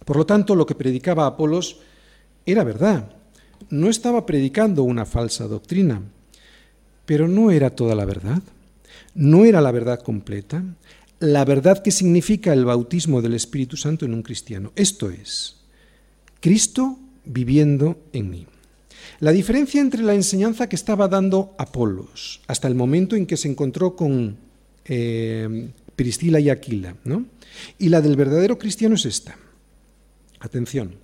[0.05, 1.79] Por lo tanto, lo que predicaba Apolos
[2.45, 3.17] era verdad,
[3.71, 6.03] no estaba predicando una falsa doctrina,
[7.07, 8.43] pero no era toda la verdad,
[9.15, 10.65] no era la verdad completa,
[11.21, 14.73] la verdad que significa el bautismo del Espíritu Santo en un cristiano.
[14.77, 15.57] Esto es,
[16.41, 18.47] Cristo viviendo en mí.
[19.21, 23.49] La diferencia entre la enseñanza que estaba dando Apolos hasta el momento en que se
[23.49, 24.37] encontró con
[24.87, 27.27] eh, Priscila y Aquila, ¿no?
[27.79, 29.37] y la del verdadero cristiano es esta.
[30.41, 30.97] Atención,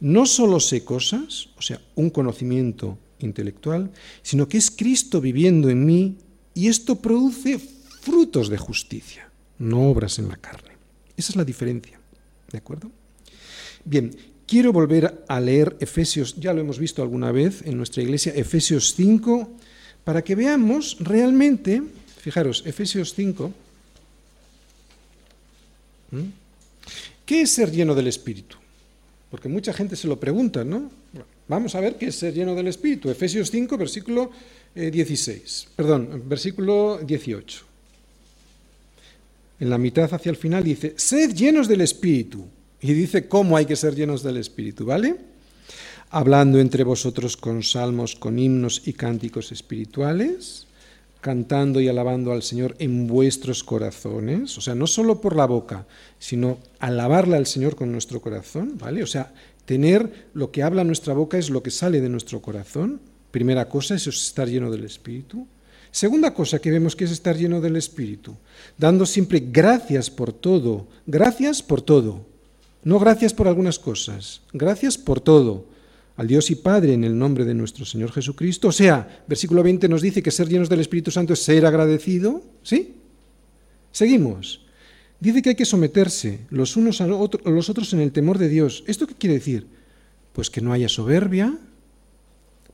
[0.00, 3.90] no solo sé cosas, o sea, un conocimiento intelectual,
[4.22, 6.16] sino que es Cristo viviendo en mí
[6.54, 10.70] y esto produce frutos de justicia, no obras en la carne.
[11.16, 12.00] Esa es la diferencia,
[12.50, 12.90] ¿de acuerdo?
[13.84, 18.32] Bien, quiero volver a leer Efesios, ya lo hemos visto alguna vez en nuestra iglesia,
[18.34, 19.50] Efesios 5,
[20.02, 21.82] para que veamos realmente,
[22.18, 23.52] fijaros, Efesios 5,
[27.26, 28.59] ¿qué es ser lleno del Espíritu?
[29.30, 30.90] Porque mucha gente se lo pregunta, ¿no?
[31.46, 33.10] Vamos a ver qué es ser lleno del Espíritu.
[33.10, 34.30] Efesios 5, versículo
[34.74, 37.64] 16, eh, perdón, versículo 18.
[39.60, 42.46] En la mitad hacia el final dice, sed llenos del Espíritu.
[42.80, 45.16] Y dice cómo hay que ser llenos del Espíritu, ¿vale?
[46.10, 50.66] Hablando entre vosotros con salmos, con himnos y cánticos espirituales,
[51.20, 55.86] cantando y alabando al Señor en vuestros corazones, o sea, no solo por la boca,
[56.18, 59.02] sino alabarle al Señor con nuestro corazón, ¿vale?
[59.02, 59.32] O sea,
[59.66, 63.00] tener lo que habla nuestra boca es lo que sale de nuestro corazón.
[63.30, 65.46] Primera cosa, eso es estar lleno del Espíritu.
[65.92, 68.36] Segunda cosa que vemos que es estar lleno del Espíritu,
[68.78, 72.26] dando siempre gracias por todo, gracias por todo,
[72.84, 75.66] no gracias por algunas cosas, gracias por todo
[76.20, 78.68] al Dios y Padre en el nombre de nuestro Señor Jesucristo.
[78.68, 82.42] O sea, versículo 20 nos dice que ser llenos del Espíritu Santo es ser agradecido.
[82.62, 82.96] ¿Sí?
[83.90, 84.66] Seguimos.
[85.18, 88.84] Dice que hay que someterse los unos a los otros en el temor de Dios.
[88.86, 89.66] ¿Esto qué quiere decir?
[90.34, 91.56] Pues que no haya soberbia.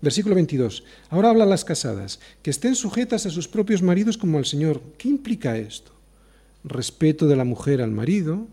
[0.00, 0.82] Versículo 22.
[1.08, 4.82] Ahora hablan las casadas, que estén sujetas a sus propios maridos como al Señor.
[4.98, 5.92] ¿Qué implica esto?
[6.64, 8.48] Respeto de la mujer al marido,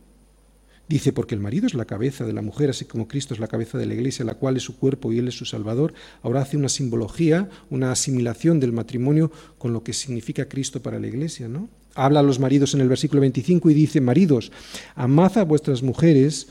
[0.87, 3.47] Dice, porque el marido es la cabeza de la mujer, así como Cristo es la
[3.47, 5.93] cabeza de la iglesia, la cual es su cuerpo y él es su Salvador.
[6.21, 11.07] Ahora hace una simbología, una asimilación del matrimonio con lo que significa Cristo para la
[11.07, 11.47] iglesia.
[11.47, 11.69] ¿no?
[11.95, 14.51] Habla a los maridos en el versículo 25 y dice, maridos,
[14.95, 16.47] amad a vuestras mujeres,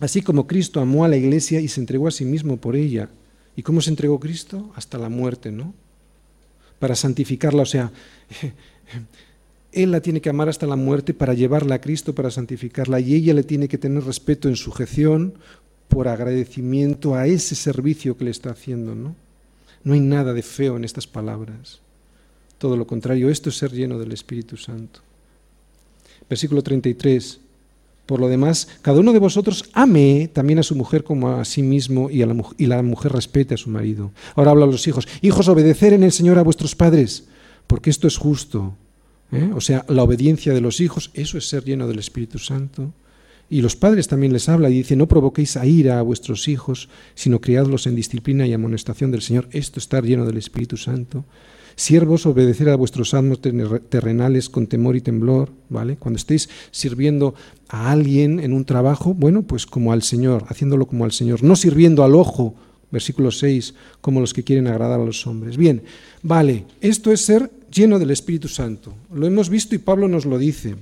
[0.00, 3.08] así como Cristo amó a la iglesia y se entregó a sí mismo por ella.
[3.56, 4.72] ¿Y cómo se entregó Cristo?
[4.74, 5.74] Hasta la muerte, ¿no?
[6.80, 7.92] Para santificarla, o sea,
[9.74, 13.14] él la tiene que amar hasta la muerte para llevarla a Cristo, para santificarla, y
[13.14, 15.34] ella le tiene que tener respeto en sujeción
[15.88, 18.94] por agradecimiento a ese servicio que le está haciendo.
[18.94, 19.14] ¿no?
[19.84, 21.80] no hay nada de feo en estas palabras.
[22.58, 25.00] Todo lo contrario, esto es ser lleno del Espíritu Santo.
[26.28, 27.40] Versículo 33.
[28.06, 31.62] Por lo demás, cada uno de vosotros ame también a su mujer como a sí
[31.62, 34.12] mismo y, a la, y la mujer respete a su marido.
[34.34, 35.06] Ahora habla a los hijos.
[35.22, 37.24] Hijos, obedecer en el Señor a vuestros padres,
[37.66, 38.74] porque esto es justo.
[39.34, 39.50] ¿Eh?
[39.54, 42.92] O sea, la obediencia de los hijos, eso es ser lleno del Espíritu Santo.
[43.50, 46.88] Y los padres también les habla y dice, no provoquéis a ira a vuestros hijos,
[47.14, 49.48] sino criadlos en disciplina y amonestación del Señor.
[49.52, 51.24] Esto es estar lleno del Espíritu Santo.
[51.76, 55.96] Siervos, obedecer a vuestros amos terrenales con temor y temblor, ¿vale?
[55.96, 57.34] Cuando estéis sirviendo
[57.68, 61.56] a alguien en un trabajo, bueno, pues como al Señor, haciéndolo como al Señor, no
[61.56, 62.54] sirviendo al ojo,
[62.92, 65.56] versículo 6, como los que quieren agradar a los hombres.
[65.56, 65.82] Bien,
[66.22, 68.94] vale, esto es ser lleno del Espíritu Santo.
[69.12, 70.76] Lo hemos visto y Pablo nos lo dice.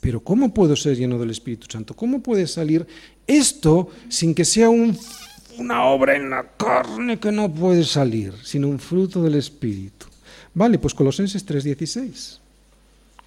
[0.00, 1.94] Pero ¿cómo puedo ser lleno del Espíritu Santo?
[1.94, 2.86] ¿Cómo puede salir
[3.26, 8.80] esto sin que sea una obra en la carne que no puede salir, sino un
[8.80, 10.06] fruto del Espíritu?
[10.54, 12.38] Vale, pues Colosenses 3.16.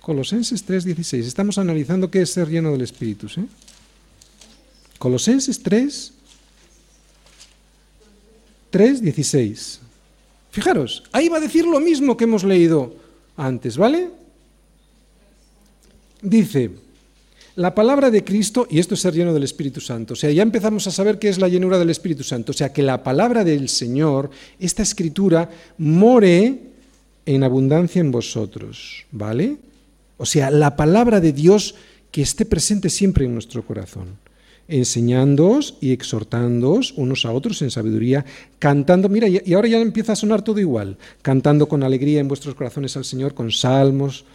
[0.02, 1.20] Colosenses 3.16.
[1.20, 3.30] Estamos analizando qué es ser lleno del Espíritu.
[3.30, 3.48] ¿sí?
[5.00, 6.14] Colosenses 3,
[8.72, 9.85] 3.16.
[10.56, 12.96] Fijaros, ahí va a decir lo mismo que hemos leído
[13.36, 14.08] antes, ¿vale?
[16.22, 16.72] Dice,
[17.58, 20.44] la palabra de Cristo, y esto es ser lleno del Espíritu Santo, o sea, ya
[20.44, 23.44] empezamos a saber qué es la llenura del Espíritu Santo, o sea, que la palabra
[23.44, 26.58] del Señor, esta escritura, more
[27.26, 29.58] en abundancia en vosotros, ¿vale?
[30.16, 31.76] O sea, la palabra de Dios
[32.12, 34.24] que esté presente siempre en nuestro corazón
[34.68, 38.26] enseñándoos y exhortándoos unos a otros en sabiduría,
[38.60, 42.56] cantando, mira, y ahora ya empieza a sonar todo igual, cantando con alegría en vuestros
[42.56, 44.26] corazones al Señor, con salmos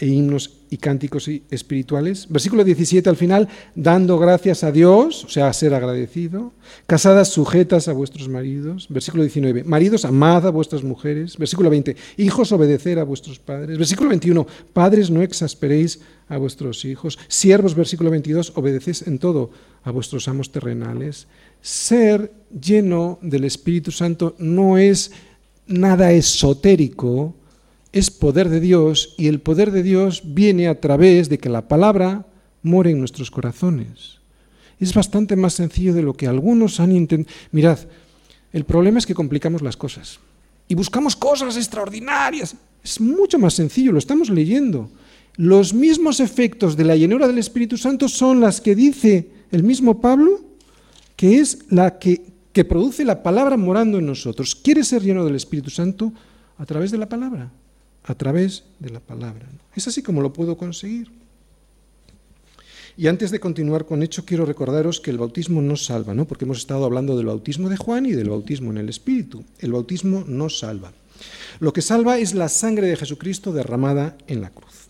[0.00, 2.26] e himnos y cánticos espirituales.
[2.28, 6.52] Versículo 17 al final, dando gracias a Dios, o sea, a ser agradecido.
[6.86, 8.86] Casadas sujetas a vuestros maridos.
[8.88, 11.36] Versículo 19, maridos amad a vuestras mujeres.
[11.36, 13.76] Versículo 20, hijos obedecer a vuestros padres.
[13.76, 17.18] Versículo 21, padres no exasperéis a vuestros hijos.
[17.28, 19.50] Siervos, versículo 22, obedecéis en todo
[19.84, 21.26] a vuestros amos terrenales.
[21.60, 25.12] ser lleno del Espíritu Santo no es
[25.66, 27.34] nada esotérico,
[27.92, 31.68] es poder de Dios y el poder de Dios viene a través de que la
[31.68, 32.26] palabra
[32.62, 34.18] more en nuestros corazones.
[34.78, 37.34] Es bastante más sencillo de lo que algunos han intentado.
[37.52, 37.78] Mirad,
[38.52, 40.20] el problema es que complicamos las cosas
[40.68, 42.54] y buscamos cosas extraordinarias.
[42.82, 44.88] Es mucho más sencillo, lo estamos leyendo.
[45.36, 50.00] Los mismos efectos de la llenura del Espíritu Santo son las que dice el mismo
[50.00, 50.40] Pablo,
[51.16, 52.30] que es la que,
[52.68, 54.54] produce la palabra morando en nosotros.
[54.54, 56.12] ¿Quieres ser lleno del Espíritu Santo?
[56.58, 57.50] A través de la palabra,
[58.10, 59.46] a través de la palabra.
[59.74, 61.10] Es así como lo puedo conseguir.
[62.96, 66.26] Y antes de continuar con hecho, quiero recordaros que el bautismo no salva, ¿no?
[66.26, 69.44] porque hemos estado hablando del bautismo de Juan y del bautismo en el Espíritu.
[69.60, 70.92] El bautismo no salva.
[71.60, 74.88] Lo que salva es la sangre de Jesucristo derramada en la cruz.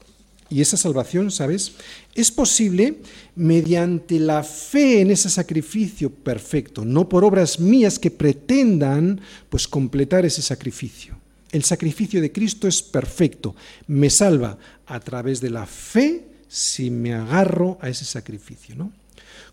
[0.48, 1.74] Y esa salvación, ¿sabes?
[2.14, 2.96] Es posible
[3.36, 10.24] mediante la fe en ese sacrificio perfecto, no por obras mías que pretendan pues completar
[10.24, 11.19] ese sacrificio.
[11.52, 13.56] El sacrificio de Cristo es perfecto,
[13.88, 18.76] me salva a través de la fe si me agarro a ese sacrificio.
[18.76, 18.92] ¿no?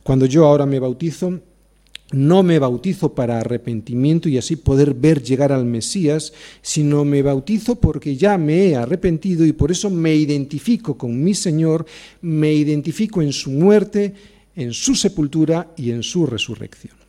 [0.04, 1.40] Cuando yo ahora me bautizo,
[2.12, 7.76] no me bautizo para arrepentimiento y así poder ver llegar al Mesías, sino me bautizo
[7.76, 11.86] porque ya me he arrepentido y por eso me identifico con mi Señor,
[12.22, 14.14] me identifico en su muerte,
[14.56, 17.07] en su sepultura y en su resurrección.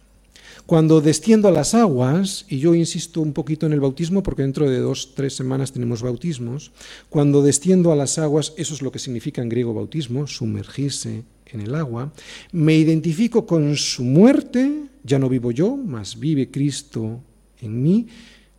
[0.69, 4.69] Cuando desciendo a las aguas, y yo insisto un poquito en el bautismo porque dentro
[4.69, 6.73] de dos, tres semanas tenemos bautismos,
[7.09, 11.63] cuando desciendo a las aguas, eso es lo que significa en griego bautismo, sumergirse en
[11.63, 12.13] el agua,
[12.53, 17.23] me identifico con su muerte, ya no vivo yo, mas vive Cristo
[17.63, 18.07] en mí,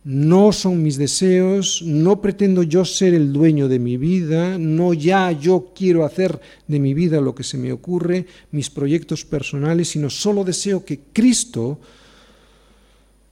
[0.02, 5.30] no son mis deseos, no pretendo yo ser el dueño de mi vida, no ya
[5.30, 10.10] yo quiero hacer de mi vida lo que se me ocurre, mis proyectos personales, sino
[10.10, 11.78] solo deseo que Cristo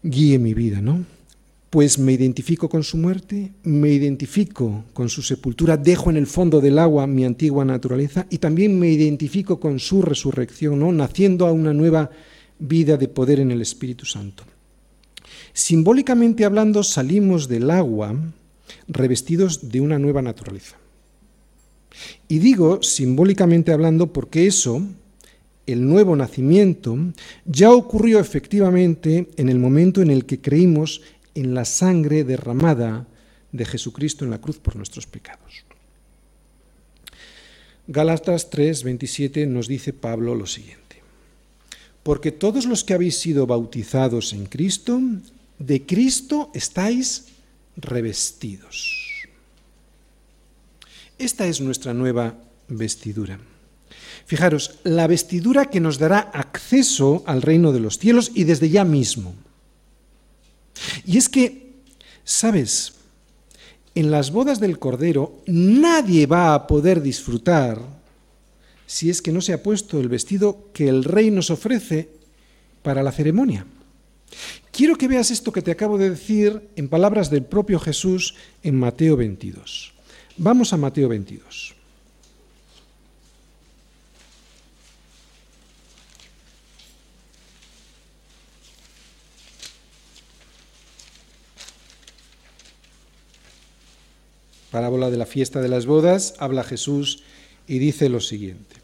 [0.02, 1.04] guíe mi vida, ¿no?
[1.70, 6.60] Pues me identifico con su muerte, me identifico con su sepultura, dejo en el fondo
[6.60, 10.92] del agua mi antigua naturaleza y también me identifico con su resurrección, ¿no?
[10.92, 12.10] Naciendo a una nueva
[12.58, 14.44] vida de poder en el Espíritu Santo.
[15.52, 18.14] Simbólicamente hablando, salimos del agua
[18.86, 20.76] revestidos de una nueva naturaleza.
[22.28, 24.82] Y digo simbólicamente hablando porque eso,
[25.68, 26.96] el nuevo nacimiento
[27.44, 31.02] ya ocurrió efectivamente en el momento en el que creímos
[31.34, 33.06] en la sangre derramada
[33.52, 35.64] de Jesucristo en la cruz por nuestros pecados.
[37.86, 41.00] Gálatas 3, 27 nos dice Pablo lo siguiente.
[42.02, 45.00] Porque todos los que habéis sido bautizados en Cristo,
[45.58, 47.28] de Cristo estáis
[47.76, 49.08] revestidos.
[51.18, 52.36] Esta es nuestra nueva
[52.68, 53.40] vestidura.
[54.28, 58.84] Fijaros, la vestidura que nos dará acceso al reino de los cielos y desde ya
[58.84, 59.34] mismo.
[61.06, 61.72] Y es que,
[62.24, 62.92] ¿sabes?
[63.94, 67.80] En las bodas del Cordero nadie va a poder disfrutar
[68.86, 72.10] si es que no se ha puesto el vestido que el rey nos ofrece
[72.82, 73.64] para la ceremonia.
[74.70, 78.76] Quiero que veas esto que te acabo de decir en palabras del propio Jesús en
[78.76, 79.94] Mateo 22.
[80.36, 81.77] Vamos a Mateo 22.
[94.78, 97.24] Parábola de la fiesta de las bodas, habla Jesús
[97.66, 98.76] y dice lo siguiente.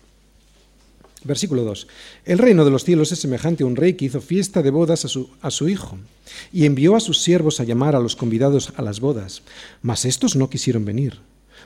[1.22, 1.86] Versículo 2.
[2.24, 5.04] El reino de los cielos es semejante a un rey que hizo fiesta de bodas
[5.04, 5.96] a su, a su, hijo
[6.52, 9.42] y envió a sus siervos a llamar a los convidados a las bodas.
[9.82, 11.20] Mas estos no quisieron venir.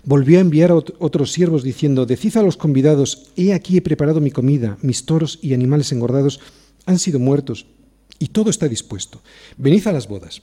[0.04, 4.20] Volvió a enviar a otros siervos diciendo, Decid a los convidados, he aquí he preparado
[4.20, 6.38] mi comida, mis toros y animales engordados
[6.84, 7.64] han sido muertos
[8.18, 9.22] y todo está dispuesto.
[9.56, 10.42] Venid a las bodas.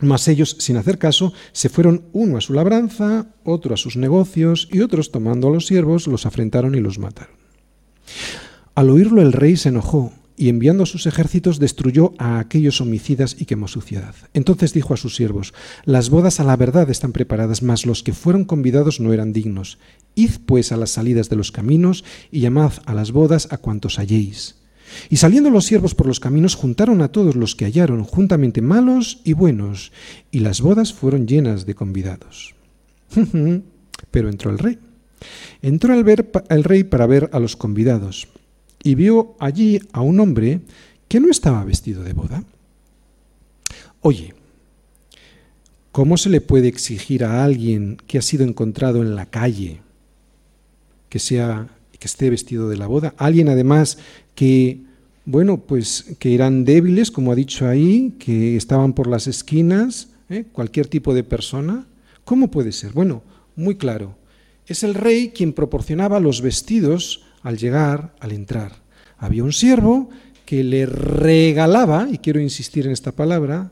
[0.00, 4.68] Mas ellos, sin hacer caso, se fueron uno a su labranza, otro a sus negocios,
[4.70, 7.34] y otros, tomando a los siervos, los afrentaron y los mataron.
[8.74, 13.36] Al oírlo el rey se enojó, y enviando a sus ejércitos destruyó a aquellos homicidas
[13.38, 14.14] y quemó su ciudad.
[14.32, 15.52] Entonces dijo a sus siervos,
[15.84, 19.76] Las bodas a la verdad están preparadas, mas los que fueron convidados no eran dignos.
[20.14, 23.98] Id pues a las salidas de los caminos, y llamad a las bodas a cuantos
[23.98, 24.56] halléis.
[25.08, 29.20] Y saliendo los siervos por los caminos, juntaron a todos los que hallaron, juntamente malos
[29.24, 29.92] y buenos,
[30.30, 32.54] y las bodas fueron llenas de convidados.
[34.10, 34.78] Pero entró el rey.
[35.62, 38.28] Entró el, ver, el rey para ver a los convidados,
[38.82, 40.60] y vio allí a un hombre
[41.08, 42.44] que no estaba vestido de boda.
[44.00, 44.34] Oye,
[45.92, 49.80] ¿cómo se le puede exigir a alguien que ha sido encontrado en la calle
[51.08, 51.68] que sea
[51.98, 53.14] que esté vestido de la boda?
[53.18, 53.98] Alguien además
[54.34, 54.82] que
[55.26, 60.44] Bueno, pues que eran débiles, como ha dicho ahí, que estaban por las esquinas, ¿eh?
[60.50, 61.86] cualquier tipo de persona.
[62.24, 62.92] ¿Cómo puede ser?
[62.92, 63.22] Bueno,
[63.54, 64.16] muy claro.
[64.66, 68.82] Es el rey quien proporcionaba los vestidos al llegar, al entrar.
[69.18, 70.08] Había un siervo
[70.46, 73.70] que le regalaba, y quiero insistir en esta palabra,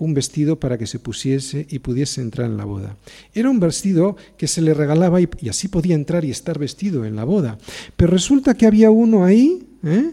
[0.00, 2.96] un vestido para que se pusiese y pudiese entrar en la boda.
[3.34, 7.16] Era un vestido que se le regalaba y, así podía entrar y estar vestido en
[7.16, 7.58] la boda.
[7.96, 10.12] Pero resulta que había uno ahí, ¿eh?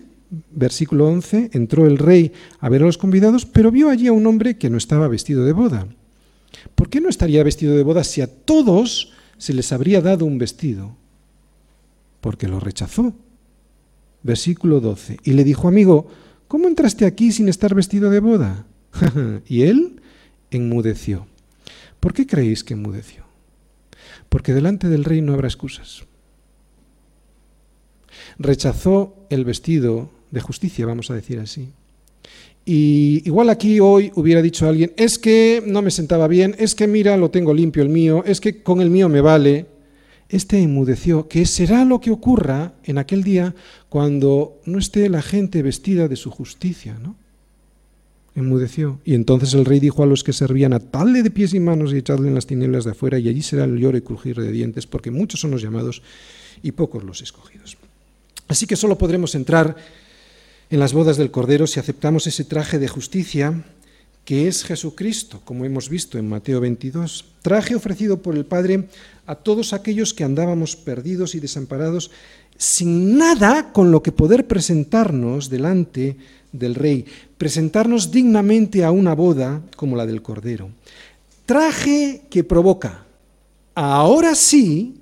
[0.51, 4.27] versículo 11, entró el rey a ver a los convidados, pero vio allí a un
[4.27, 5.88] hombre que no estaba vestido de boda.
[6.75, 10.38] ¿Por qué no estaría vestido de boda si a todos se les habría dado un
[10.38, 10.97] vestido?
[12.19, 13.13] Porque lo rechazó.
[14.21, 15.19] Versículo 12.
[15.23, 16.07] Y le dijo, amigo,
[16.49, 18.65] ¿cómo entraste aquí sin estar vestido de boda?
[19.47, 20.01] y él
[20.51, 21.27] enmudeció.
[21.99, 23.23] ¿Por qué creéis que enmudeció?
[24.29, 26.03] Porque delante del rey no habrá excusas.
[28.38, 31.69] Rechazó el vestido de justicia, vamos a decir así.
[32.65, 36.88] Y igual aquí hoy hubiera dicho alguien, es que no me sentaba bien, es que
[36.88, 39.67] mira, lo tengo limpio el mío, es que con el mío me vale.
[40.29, 43.55] Este enmudeció, que será lo que ocurra en aquel día
[43.88, 47.15] cuando no esté la gente vestida de su justicia, ¿no?
[48.38, 48.99] Enmudeció.
[49.03, 51.97] Y entonces el rey dijo a los que servían, atadle de pies y manos y
[51.97, 54.85] echadle en las tinieblas de afuera, y allí será el lloro y crujir de dientes,
[54.85, 56.01] porque muchos son los llamados
[56.61, 57.77] y pocos los escogidos.
[58.47, 59.75] Así que solo podremos entrar
[60.69, 63.63] en las bodas del Cordero si aceptamos ese traje de justicia
[64.23, 68.89] que es Jesucristo, como hemos visto en Mateo 22, traje ofrecido por el Padre
[69.25, 72.11] a todos aquellos que andábamos perdidos y desamparados,
[72.57, 76.17] sin nada con lo que poder presentarnos delante
[76.52, 77.06] del Rey,
[77.38, 80.70] presentarnos dignamente a una boda como la del Cordero.
[81.45, 83.06] Traje que provoca,
[83.76, 84.95] ahora sí,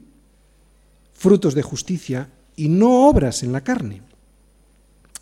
[1.13, 4.01] frutos de justicia y no obras en la carne.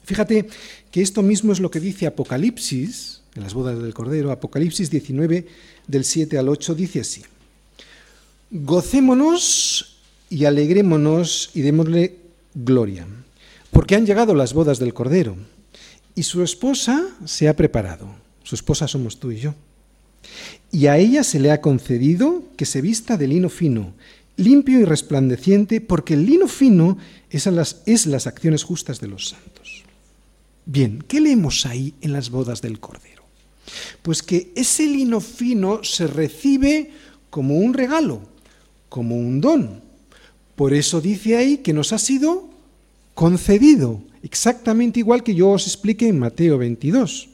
[0.03, 0.47] Fíjate
[0.91, 5.47] que esto mismo es lo que dice Apocalipsis, en las bodas del Cordero, Apocalipsis 19,
[5.87, 7.23] del 7 al 8, dice así,
[8.51, 9.97] Gocémonos
[10.29, 12.17] y alegrémonos y démosle
[12.53, 13.07] gloria,
[13.71, 15.35] porque han llegado las bodas del Cordero,
[16.15, 18.07] y su esposa se ha preparado,
[18.43, 19.55] su esposa somos tú y yo,
[20.71, 23.93] y a ella se le ha concedido que se vista de lino fino,
[24.37, 26.97] limpio y resplandeciente, porque el lino fino
[27.29, 29.83] es las, es las acciones justas de los santos.
[30.65, 33.23] Bien, ¿qué leemos ahí en las bodas del Cordero?
[34.01, 36.91] Pues que ese lino fino se recibe
[37.29, 38.21] como un regalo,
[38.89, 39.81] como un don.
[40.55, 42.49] Por eso dice ahí que nos ha sido
[43.13, 47.29] concedido, exactamente igual que yo os expliqué en Mateo 22.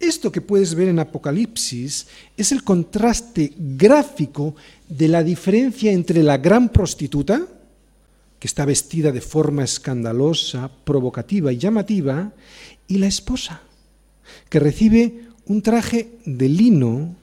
[0.00, 4.56] Esto que puedes ver en Apocalipsis es el contraste gráfico
[4.88, 7.46] de la diferencia entre la gran prostituta,
[8.38, 12.32] que está vestida de forma escandalosa, provocativa y llamativa,
[12.88, 13.60] y la esposa,
[14.48, 17.14] que recibe un traje de lino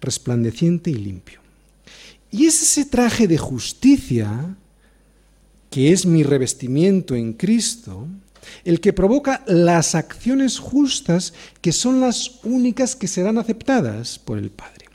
[0.00, 1.38] resplandeciente y limpio.
[2.32, 4.56] Y es ese traje de justicia,
[5.74, 8.06] que es mi revestimiento en Cristo,
[8.64, 14.50] el que provoca las acciones justas que son las únicas que serán aceptadas por el
[14.50, 14.86] Padre.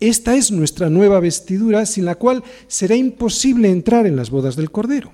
[0.00, 4.72] Esta es nuestra nueva vestidura sin la cual será imposible entrar en las bodas del
[4.72, 5.12] Cordero.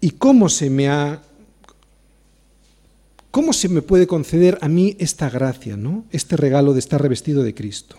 [0.00, 1.22] ¿Y cómo se me ha
[3.30, 6.06] cómo se me puede conceder a mí esta gracia, ¿no?
[6.10, 7.94] Este regalo de estar revestido de Cristo.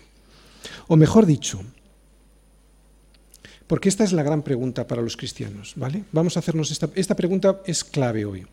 [0.89, 1.61] O mejor dicho,
[3.73, 6.03] porque esta es la gran pregunta para los cristianos, ¿vale?
[6.11, 8.45] Vamos a hacernos esta, esta pregunta es clave hoy.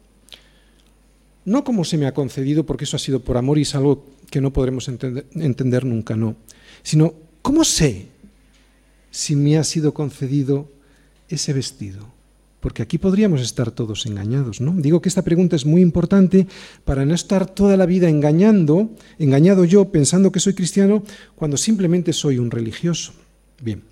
[1.44, 4.06] No como se me ha concedido, porque eso ha sido por amor y es algo
[4.30, 6.36] que no podremos entender, entender nunca, no,
[6.82, 7.12] sino
[7.42, 8.06] ¿cómo sé
[9.10, 10.70] si me ha sido concedido
[11.28, 12.08] ese vestido?
[12.60, 14.72] Porque aquí podríamos estar todos engañados, ¿no?
[14.72, 16.46] Digo que esta pregunta es muy importante
[16.86, 21.02] para no estar toda la vida engañando, engañado yo pensando que soy cristiano
[21.36, 23.12] cuando simplemente soy un religioso.
[23.62, 23.82] Bien,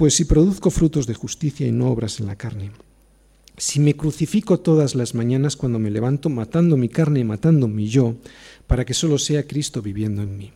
[0.00, 2.70] pues si produzco frutos de justicia y no obras en la carne,
[3.58, 7.86] si me crucifico todas las mañanas cuando me levanto matando mi carne y matando mi
[7.86, 8.16] yo,
[8.66, 10.52] para que solo sea Cristo viviendo en mí.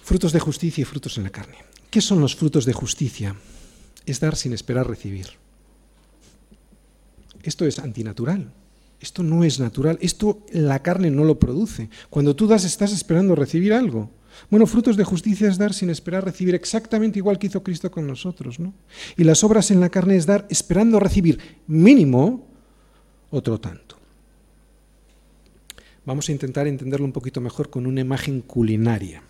[0.00, 1.56] Frutos de justicia y frutos en la carne.
[1.90, 3.34] ¿Qué son los frutos de justicia?
[4.06, 5.26] Es dar sin esperar recibir.
[7.42, 8.52] Esto es antinatural.
[9.00, 9.98] Esto no es natural.
[10.00, 11.90] Esto la carne no lo produce.
[12.10, 14.08] Cuando tú das estás esperando recibir algo.
[14.48, 18.06] Bueno, frutos de justicia es dar sin esperar recibir exactamente igual que hizo Cristo con
[18.06, 18.72] nosotros, ¿no?
[19.16, 22.46] Y las obras en la carne es dar esperando recibir mínimo
[23.30, 23.96] otro tanto.
[26.04, 29.22] Vamos a intentar entenderlo un poquito mejor con una imagen culinaria.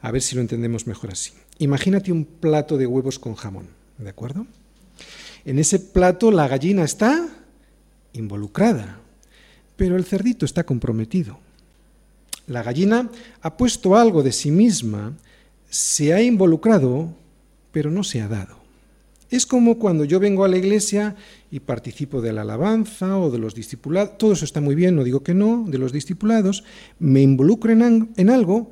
[0.00, 1.32] A ver si lo entendemos mejor así.
[1.58, 4.46] Imagínate un plato de huevos con jamón, ¿de acuerdo?
[5.44, 7.28] En ese plato la gallina está
[8.12, 9.00] involucrada,
[9.76, 11.38] pero el cerdito está comprometido.
[12.46, 13.10] La gallina
[13.42, 15.14] ha puesto algo de sí misma,
[15.68, 17.12] se ha involucrado,
[17.72, 18.56] pero no se ha dado.
[19.28, 21.16] Es como cuando yo vengo a la iglesia
[21.50, 25.02] y participo de la alabanza o de los discipulados, todo eso está muy bien, no
[25.02, 26.62] digo que no, de los discipulados,
[27.00, 28.70] me involucro en, en algo,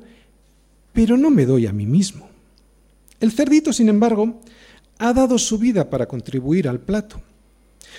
[0.93, 2.29] pero no me doy a mí mismo.
[3.19, 4.39] El cerdito, sin embargo,
[4.97, 7.21] ha dado su vida para contribuir al plato.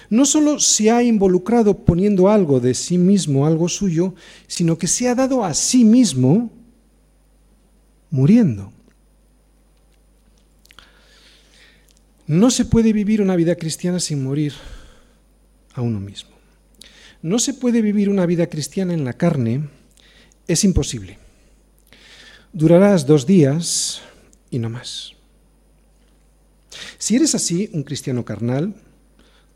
[0.09, 4.15] No solo se ha involucrado poniendo algo de sí mismo, algo suyo,
[4.47, 6.51] sino que se ha dado a sí mismo
[8.11, 8.73] muriendo.
[12.27, 14.53] No se puede vivir una vida cristiana sin morir
[15.75, 16.31] a uno mismo.
[17.23, 19.69] No se puede vivir una vida cristiana en la carne,
[20.49, 21.19] es imposible.
[22.53, 24.03] Durarás dos días
[24.51, 25.13] y no más.
[26.99, 28.75] Si eres así, un cristiano carnal,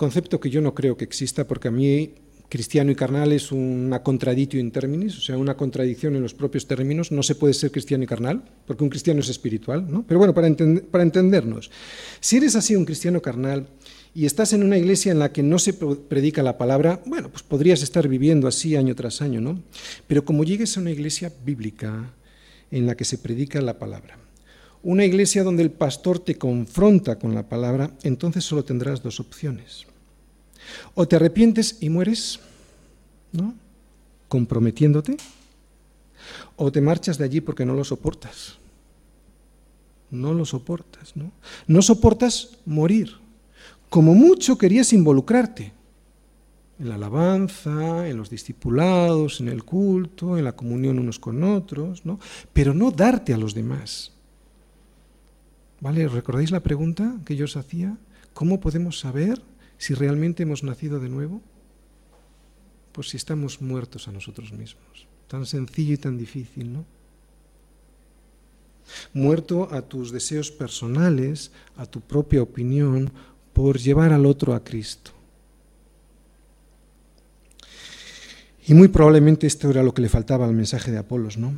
[0.00, 2.14] concepto que yo no creo que exista porque a mí
[2.48, 6.66] cristiano y carnal es una contradictio in terminis, o sea, una contradicción en los propios
[6.66, 7.12] términos.
[7.12, 10.02] No se puede ser cristiano y carnal, porque un cristiano es espiritual, ¿no?
[10.08, 10.48] Pero bueno, para,
[10.90, 11.70] para entendernos,
[12.18, 13.68] si eres así un cristiano carnal
[14.14, 17.42] y estás en una iglesia en la que no se predica la palabra, bueno, pues
[17.42, 19.62] podrías estar viviendo así año tras año, ¿no?
[20.06, 22.14] Pero como llegues a una iglesia bíblica
[22.70, 24.18] en la que se predica la palabra,
[24.82, 29.89] una iglesia donde el pastor te confronta con la palabra, entonces solo tendrás dos opciones
[30.94, 32.40] o te arrepientes y mueres,
[33.32, 33.54] ¿no?
[34.28, 35.16] Comprometiéndote,
[36.56, 38.58] o te marchas de allí porque no lo soportas.
[40.10, 41.32] No lo soportas, ¿no?
[41.66, 43.16] No soportas morir.
[43.88, 45.72] Como mucho querías involucrarte
[46.78, 52.04] en la alabanza, en los discipulados, en el culto, en la comunión unos con otros,
[52.06, 52.18] ¿no?
[52.52, 54.12] Pero no darte a los demás.
[55.80, 56.08] ¿Vale?
[56.08, 57.96] ¿Recordáis la pregunta que yo os hacía?
[58.32, 59.40] ¿Cómo podemos saber
[59.80, 61.40] si realmente hemos nacido de nuevo?
[62.92, 65.08] Pues si estamos muertos a nosotros mismos.
[65.26, 66.84] Tan sencillo y tan difícil, ¿no?
[69.14, 73.10] Muerto a tus deseos personales, a tu propia opinión,
[73.54, 75.12] por llevar al otro a Cristo.
[78.66, 81.54] Y muy probablemente esto era lo que le faltaba al mensaje de Apolos, ¿no?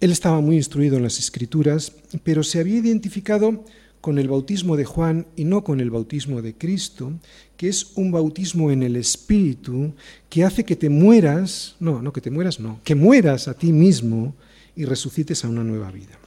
[0.00, 1.92] Él estaba muy instruido en las escrituras,
[2.24, 3.64] pero se había identificado
[4.00, 7.12] con el bautismo de Juan y no con el bautismo de Cristo,
[7.56, 9.94] que es un bautismo en el Espíritu
[10.28, 13.72] que hace que te mueras, no, no que te mueras, no, que mueras a ti
[13.72, 14.34] mismo
[14.74, 16.18] y resucites a una nueva vida.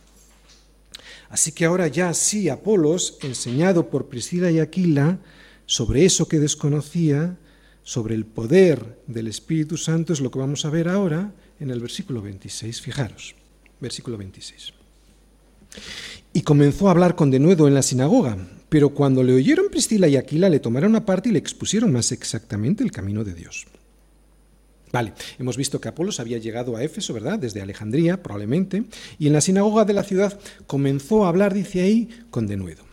[1.29, 5.19] Así que ahora ya sí, Apolos, enseñado por Priscila y Aquila
[5.65, 7.37] sobre eso que desconocía,
[7.81, 11.79] sobre el poder del Espíritu Santo, es lo que vamos a ver ahora en el
[11.79, 12.81] versículo 26.
[12.81, 13.35] Fijaros,
[13.81, 14.82] versículo 26
[16.33, 18.37] y comenzó a hablar con denuedo en la sinagoga.
[18.69, 22.83] Pero cuando le oyeron Priscila y Aquila, le tomaron aparte y le expusieron más exactamente
[22.83, 23.67] el camino de Dios.
[24.91, 27.39] Vale, hemos visto que Apolos había llegado a Éfeso, ¿verdad?
[27.39, 28.83] Desde Alejandría, probablemente,
[29.17, 32.83] y en la sinagoga de la ciudad comenzó a hablar, dice ahí, con denuedo.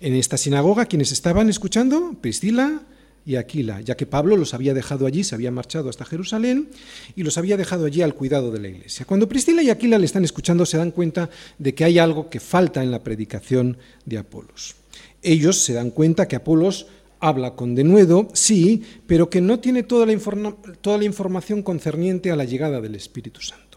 [0.00, 2.82] En esta sinagoga, quienes estaban escuchando, Priscila,
[3.28, 6.70] y Aquila, ya que Pablo los había dejado allí, se había marchado hasta Jerusalén
[7.14, 9.04] y los había dejado allí al cuidado de la iglesia.
[9.04, 12.40] Cuando Priscila y Aquila le están escuchando, se dan cuenta de que hay algo que
[12.40, 13.76] falta en la predicación
[14.06, 14.76] de Apolos.
[15.20, 16.86] Ellos se dan cuenta que Apolos
[17.20, 20.18] habla con denuedo, sí, pero que no tiene toda la,
[20.80, 23.76] toda la información concerniente a la llegada del Espíritu Santo.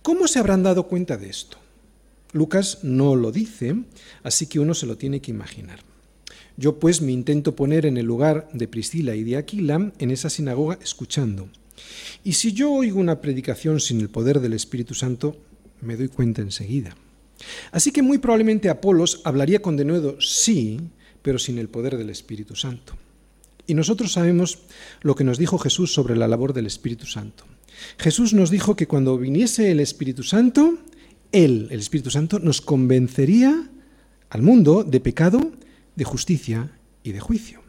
[0.00, 1.58] ¿Cómo se habrán dado cuenta de esto?
[2.32, 3.76] Lucas no lo dice,
[4.22, 5.80] así que uno se lo tiene que imaginar.
[6.58, 10.28] Yo pues me intento poner en el lugar de Priscila y de Aquila en esa
[10.28, 11.48] sinagoga escuchando.
[12.24, 15.36] Y si yo oigo una predicación sin el poder del Espíritu Santo,
[15.80, 16.96] me doy cuenta enseguida.
[17.70, 20.80] Así que muy probablemente Apolos hablaría con denuedo, sí,
[21.22, 22.94] pero sin el poder del Espíritu Santo.
[23.68, 24.58] Y nosotros sabemos
[25.02, 27.44] lo que nos dijo Jesús sobre la labor del Espíritu Santo.
[27.98, 30.76] Jesús nos dijo que cuando viniese el Espíritu Santo,
[31.30, 33.70] Él, el Espíritu Santo, nos convencería
[34.30, 35.52] al mundo de pecado,
[35.98, 36.70] de justicia
[37.02, 37.60] y de juicio.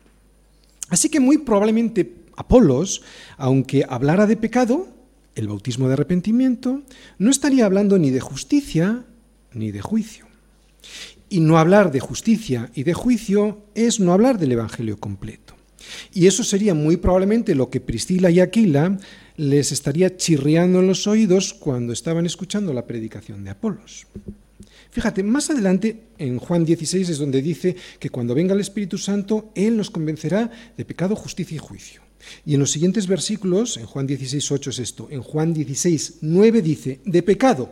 [0.90, 3.02] Así que muy probablemente Apolos,
[3.38, 4.88] aunque hablara de pecado,
[5.36, 6.84] el bautismo de arrepentimiento,
[7.18, 9.04] no estaría hablando ni de justicia
[9.54, 10.26] ni de juicio.
[11.28, 15.56] Y no hablar de justicia y de juicio es no hablar del Evangelio completo.
[16.14, 18.98] Y eso sería muy probablemente lo que Priscila y Aquila
[19.38, 24.08] les estaría chirriando en los oídos cuando estaban escuchando la predicación de Apolos.
[24.92, 29.52] Fíjate, más adelante en Juan 16 es donde dice que cuando venga el Espíritu Santo,
[29.56, 32.02] Él nos convencerá de pecado, justicia y juicio.
[32.46, 36.62] Y en los siguientes versículos, en Juan 16, 8 es esto, en Juan 16, 9
[36.62, 37.70] dice, de pecado,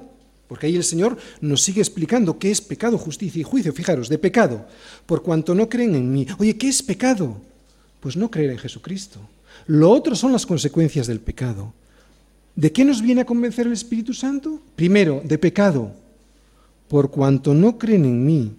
[0.47, 3.73] porque ahí el Señor nos sigue explicando qué es pecado, justicia y juicio.
[3.73, 4.65] Fijaros, de pecado,
[5.05, 6.25] por cuanto no creen en mí.
[6.39, 7.41] Oye, ¿qué es pecado?
[7.99, 9.19] Pues no creer en Jesucristo.
[9.65, 11.73] Lo otro son las consecuencias del pecado.
[12.55, 14.61] ¿De qué nos viene a convencer el Espíritu Santo?
[14.75, 15.93] Primero, de pecado,
[16.87, 18.53] por cuanto no creen en mí.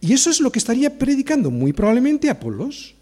[0.00, 2.94] Y eso es lo que estaría predicando muy probablemente Apolos,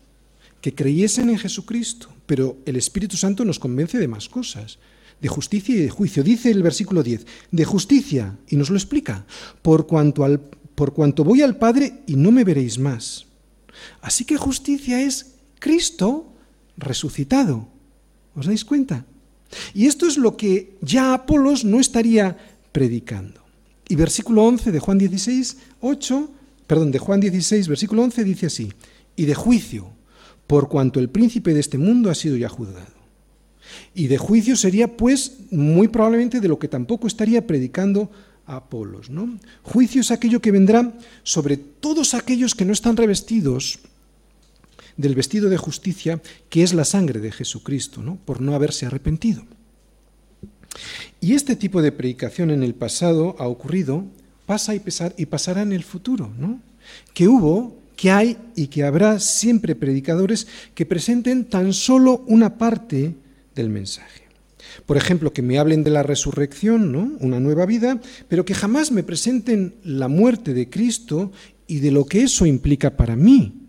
[0.60, 2.08] que creyesen en Jesucristo.
[2.26, 4.78] Pero el Espíritu Santo nos convence de más cosas,
[5.20, 6.22] de justicia y de juicio.
[6.22, 9.26] Dice el versículo 10, de justicia, y nos lo explica,
[9.62, 10.40] por cuanto, al,
[10.74, 13.26] por cuanto voy al Padre y no me veréis más.
[14.00, 16.32] Así que justicia es Cristo
[16.76, 17.68] resucitado.
[18.34, 19.04] ¿Os dais cuenta?
[19.74, 22.36] Y esto es lo que ya Apolos no estaría
[22.72, 23.43] predicando.
[23.89, 26.30] Y versículo 11 de Juan 16, 8,
[26.66, 28.72] perdón, de Juan 16, versículo 11 dice así,
[29.16, 29.89] y de juicio,
[30.47, 33.05] por cuanto el príncipe de este mundo ha sido ya juzgado.
[33.95, 38.11] Y de juicio sería pues muy probablemente de lo que tampoco estaría predicando
[38.47, 39.39] Apolos, ¿no?
[39.62, 43.78] Juicio es aquello que vendrá sobre todos aquellos que no están revestidos
[44.97, 46.20] del vestido de justicia
[46.51, 48.16] que es la sangre de Jesucristo, ¿no?
[48.24, 49.45] por no haberse arrepentido.
[51.20, 54.05] Y este tipo de predicación en el pasado ha ocurrido,
[54.47, 54.83] pasa y,
[55.16, 56.61] y pasará en el futuro, ¿no?
[57.12, 63.14] que hubo, que hay y que habrá siempre predicadores que presenten tan solo una parte
[63.55, 64.25] del mensaje.
[64.87, 67.12] Por ejemplo, que me hablen de la resurrección, ¿no?
[67.20, 71.33] una nueva vida, pero que jamás me presenten la muerte de Cristo
[71.66, 73.61] y de lo que eso implica para mí.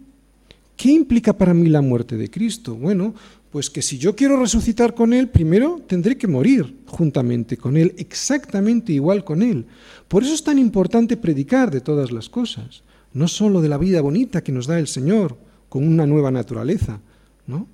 [0.76, 2.76] ¿Qué implica para mí la muerte de Cristo?
[2.76, 3.14] Bueno,
[3.56, 7.96] pues que si yo quiero resucitar con Él, primero tendré que morir juntamente con Él,
[7.98, 9.66] exactamente igual con Él.
[10.10, 12.84] Por eso es tan importante predicar de todas las cosas,
[13.14, 15.38] no solo de la vida bonita que nos da el Señor,
[15.70, 17.00] con una nueva naturaleza,
[17.48, 17.66] ¿no?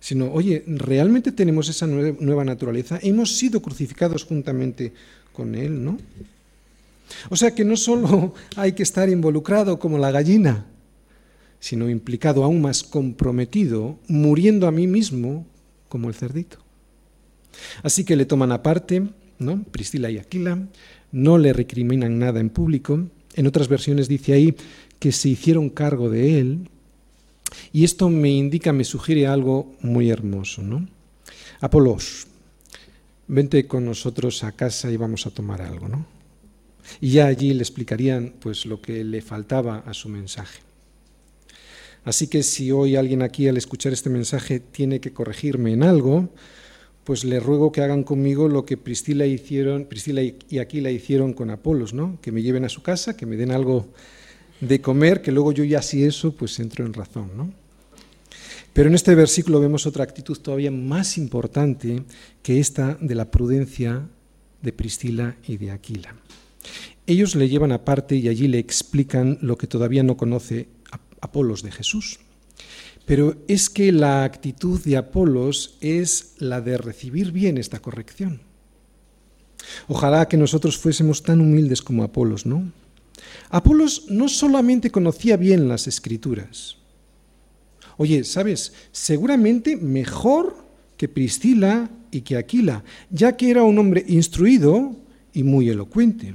[0.00, 2.98] Sino, oye, ¿realmente tenemos esa nueva naturaleza?
[3.02, 4.94] Hemos sido crucificados juntamente
[5.34, 5.98] con Él, ¿no?
[7.28, 10.64] O sea que no solo hay que estar involucrado como la gallina,
[11.60, 15.46] sino implicado aún más comprometido, muriendo a mí mismo
[15.88, 16.58] como el cerdito.
[17.82, 19.08] Así que le toman aparte,
[19.38, 19.62] ¿no?
[19.64, 20.66] Priscila y Aquila,
[21.12, 23.08] no le recriminan nada en público.
[23.34, 24.54] En otras versiones dice ahí
[24.98, 26.68] que se hicieron cargo de él.
[27.72, 30.88] Y esto me indica, me sugiere algo muy hermoso, ¿no?
[31.60, 32.26] Apolos,
[33.26, 36.06] vente con nosotros a casa y vamos a tomar algo, ¿no?
[37.00, 40.60] Y ya allí le explicarían pues lo que le faltaba a su mensaje.
[42.04, 46.30] Así que si hoy alguien aquí al escuchar este mensaje tiene que corregirme en algo,
[47.04, 51.50] pues le ruego que hagan conmigo lo que Priscila, hicieron, Priscila y Aquila hicieron con
[51.50, 52.18] Apolos, ¿no?
[52.22, 53.88] que me lleven a su casa, que me den algo
[54.60, 57.30] de comer, que luego yo ya si eso, pues entro en razón.
[57.36, 57.52] ¿no?
[58.72, 62.02] Pero en este versículo vemos otra actitud todavía más importante
[62.42, 64.06] que esta de la prudencia
[64.62, 66.14] de Priscila y de Aquila.
[67.06, 70.68] Ellos le llevan aparte y allí le explican lo que todavía no conoce
[71.20, 72.20] Apolos de Jesús.
[73.06, 78.42] Pero es que la actitud de Apolos es la de recibir bien esta corrección.
[79.88, 82.70] Ojalá que nosotros fuésemos tan humildes como Apolos, ¿no?
[83.50, 86.76] Apolos no solamente conocía bien las escrituras.
[87.96, 88.72] Oye, ¿sabes?
[88.92, 90.56] Seguramente mejor
[90.96, 94.96] que Priscila y que Aquila, ya que era un hombre instruido
[95.32, 96.34] y muy elocuente.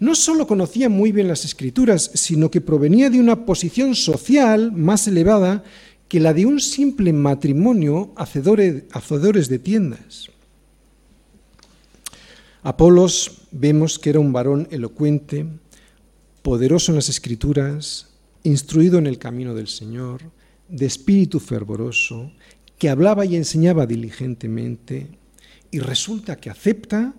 [0.00, 5.06] No solo conocía muy bien las escrituras, sino que provenía de una posición social más
[5.08, 5.64] elevada
[6.08, 10.28] que la de un simple matrimonio hacedores de tiendas.
[12.62, 15.46] Apolos vemos que era un varón elocuente,
[16.42, 18.08] poderoso en las escrituras,
[18.42, 20.20] instruido en el camino del Señor,
[20.68, 22.30] de espíritu fervoroso,
[22.78, 25.08] que hablaba y enseñaba diligentemente,
[25.70, 27.14] y resulta que acepta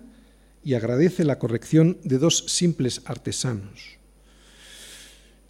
[0.64, 3.98] y agradece la corrección de dos simples artesanos.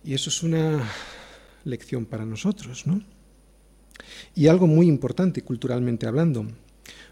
[0.03, 0.83] Y eso es una
[1.65, 3.03] lección para nosotros, ¿no?
[4.35, 6.47] Y algo muy importante culturalmente hablando.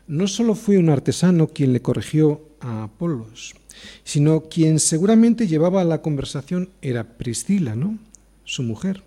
[0.08, 3.54] No solo fue un artesano quien le corrigió a Apolos,
[4.04, 7.98] sino quien seguramente llevaba la conversación era Priscila, ¿no?
[8.44, 9.02] Su mujer.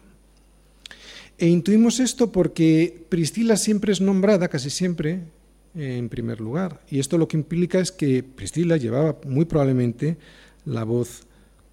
[1.38, 5.24] E intuimos esto porque Priscila siempre es nombrada, casi siempre,
[5.76, 6.82] en primer lugar.
[6.90, 10.18] Y esto lo que implica es que Priscila llevaba muy probablemente
[10.66, 11.24] la voz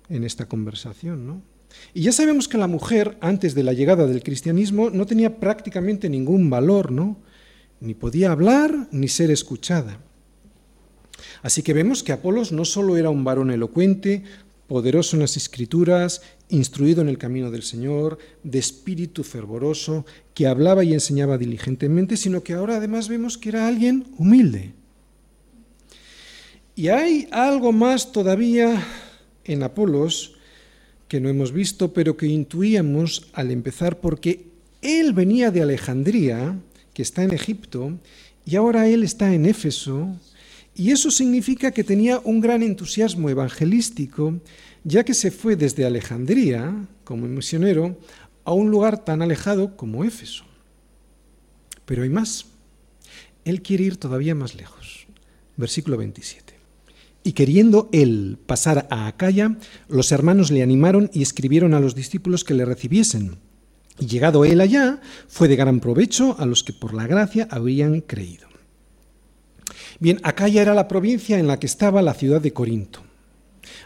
[0.08, 1.26] en esta conversación.
[1.26, 1.42] ¿no?
[1.94, 6.08] Y ya sabemos que la mujer, antes de la llegada del cristianismo, no tenía prácticamente
[6.08, 7.16] ningún valor, ¿no?
[7.80, 9.98] ni podía hablar ni ser escuchada.
[11.42, 14.24] Así que vemos que Apolos no solo era un varón elocuente,
[14.72, 20.82] poderoso en las escrituras, instruido en el camino del Señor, de espíritu fervoroso, que hablaba
[20.82, 24.72] y enseñaba diligentemente, sino que ahora además vemos que era alguien humilde.
[26.74, 28.82] Y hay algo más todavía
[29.44, 30.36] en Apolos
[31.06, 34.46] que no hemos visto, pero que intuíamos al empezar, porque
[34.80, 36.58] Él venía de Alejandría,
[36.94, 37.98] que está en Egipto,
[38.46, 40.16] y ahora él está en Éfeso,
[40.74, 44.40] y eso significa que tenía un gran entusiasmo evangelístico,
[44.84, 47.98] ya que se fue desde Alejandría, como misionero,
[48.44, 50.44] a un lugar tan alejado como Éfeso.
[51.84, 52.46] Pero hay más.
[53.44, 55.06] Él quiere ir todavía más lejos.
[55.56, 56.54] Versículo 27.
[57.24, 59.56] Y queriendo él pasar a Acaya,
[59.88, 63.36] los hermanos le animaron y escribieron a los discípulos que le recibiesen.
[63.98, 68.00] Y llegado él allá, fue de gran provecho a los que por la gracia habían
[68.00, 68.51] creído.
[70.00, 73.02] Bien, Acaya era la provincia en la que estaba la ciudad de Corinto.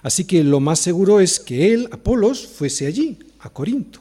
[0.03, 4.01] Así que lo más seguro es que él, Apolos, fuese allí, a Corinto.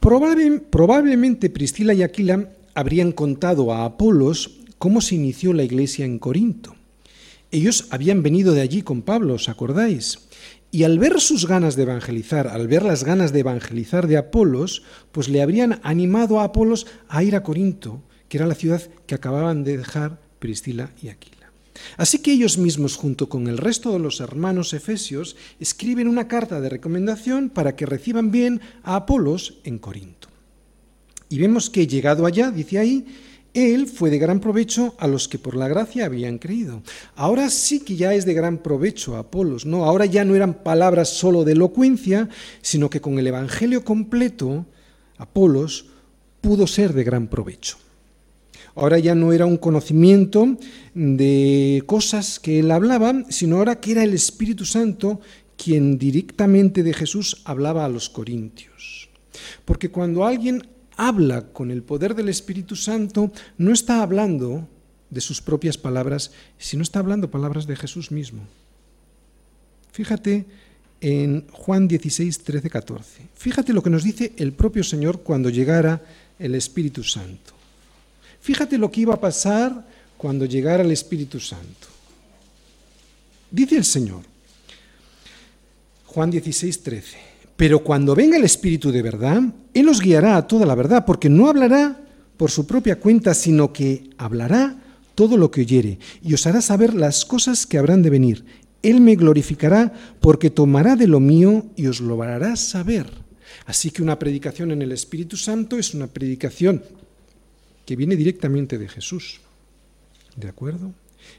[0.00, 6.74] probablemente Priscila y Aquila habrían contado a Apolos cómo se inició la iglesia en Corinto.
[7.50, 10.20] Ellos habían venido de allí con Pablo, ¿os acordáis?
[10.70, 14.84] Y al ver sus ganas de evangelizar, al ver las ganas de evangelizar de Apolos,
[15.10, 19.16] pues le habrían animado a Apolos a ir a Corinto, que era la ciudad que
[19.16, 21.52] acababan de dejar Priscila y Aquila.
[21.96, 26.60] Así que ellos mismos, junto con el resto de los hermanos efesios, escriben una carta
[26.60, 30.28] de recomendación para que reciban bien a Apolos en Corinto.
[31.28, 33.06] Y vemos que llegado allá, dice ahí,
[33.54, 36.82] él fue de gran provecho a los que por la gracia habían creído.
[37.16, 39.84] Ahora sí que ya es de gran provecho a Apolos, ¿no?
[39.84, 42.28] Ahora ya no eran palabras solo de elocuencia,
[42.62, 44.66] sino que con el Evangelio completo,
[45.18, 45.86] Apolos
[46.40, 47.76] pudo ser de gran provecho.
[48.74, 50.56] Ahora ya no era un conocimiento
[50.94, 55.20] de cosas que él hablaba, sino ahora que era el Espíritu Santo
[55.56, 59.10] quien directamente de Jesús hablaba a los corintios.
[59.64, 60.66] Porque cuando alguien
[60.96, 64.68] habla con el poder del Espíritu Santo, no está hablando
[65.10, 68.42] de sus propias palabras, sino está hablando palabras de Jesús mismo.
[69.92, 70.46] Fíjate
[71.00, 73.28] en Juan 16, 13, 14.
[73.34, 76.02] Fíjate lo que nos dice el propio Señor cuando llegara
[76.38, 77.59] el Espíritu Santo.
[78.40, 79.86] Fíjate lo que iba a pasar
[80.16, 81.88] cuando llegara el Espíritu Santo.
[83.50, 84.22] Dice el Señor,
[86.06, 87.16] Juan 16, 13.
[87.56, 89.42] Pero cuando venga el Espíritu de verdad,
[89.74, 92.00] Él os guiará a toda la verdad, porque no hablará
[92.36, 94.76] por su propia cuenta, sino que hablará
[95.14, 98.44] todo lo que oyere, y os hará saber las cosas que habrán de venir.
[98.82, 103.06] Él me glorificará, porque tomará de lo mío y os lo hará saber.
[103.66, 106.82] Así que una predicación en el Espíritu Santo es una predicación
[107.90, 109.40] que viene directamente de Jesús.
[110.36, 110.92] ¿De acuerdo?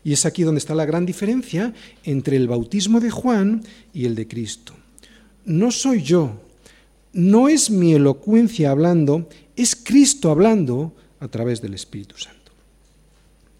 [0.03, 1.73] Y es aquí donde está la gran diferencia
[2.03, 4.75] entre el bautismo de Juan y el de Cristo
[5.45, 6.39] no soy yo,
[7.13, 12.51] no es mi elocuencia hablando, es Cristo hablando a través del Espíritu Santo.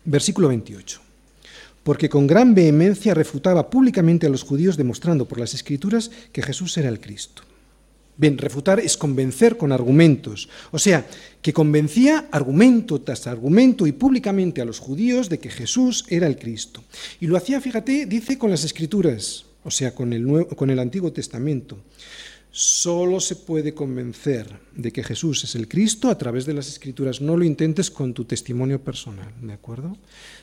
[0.06, 1.00] Versículo 28.
[1.84, 6.78] Porque con gran vehemencia refutaba públicamente a los judíos demostrando por las escrituras que Jesús
[6.78, 7.44] era el Cristo.
[8.18, 11.08] Bien, refutar es convencer con argumentos, o sea,
[11.42, 16.38] que convencía argumento tras argumento y públicamente a los judíos de que Jesús era el
[16.38, 16.84] Cristo.
[17.20, 20.80] Y lo hacía, fíjate, dice con las escrituras o sea, con el, Nuevo, con el
[20.80, 21.78] Antiguo Testamento.
[22.54, 27.22] Solo se puede convencer de que Jesús es el Cristo a través de las Escrituras.
[27.22, 29.96] No lo intentes con tu testimonio personal, ¿de acuerdo?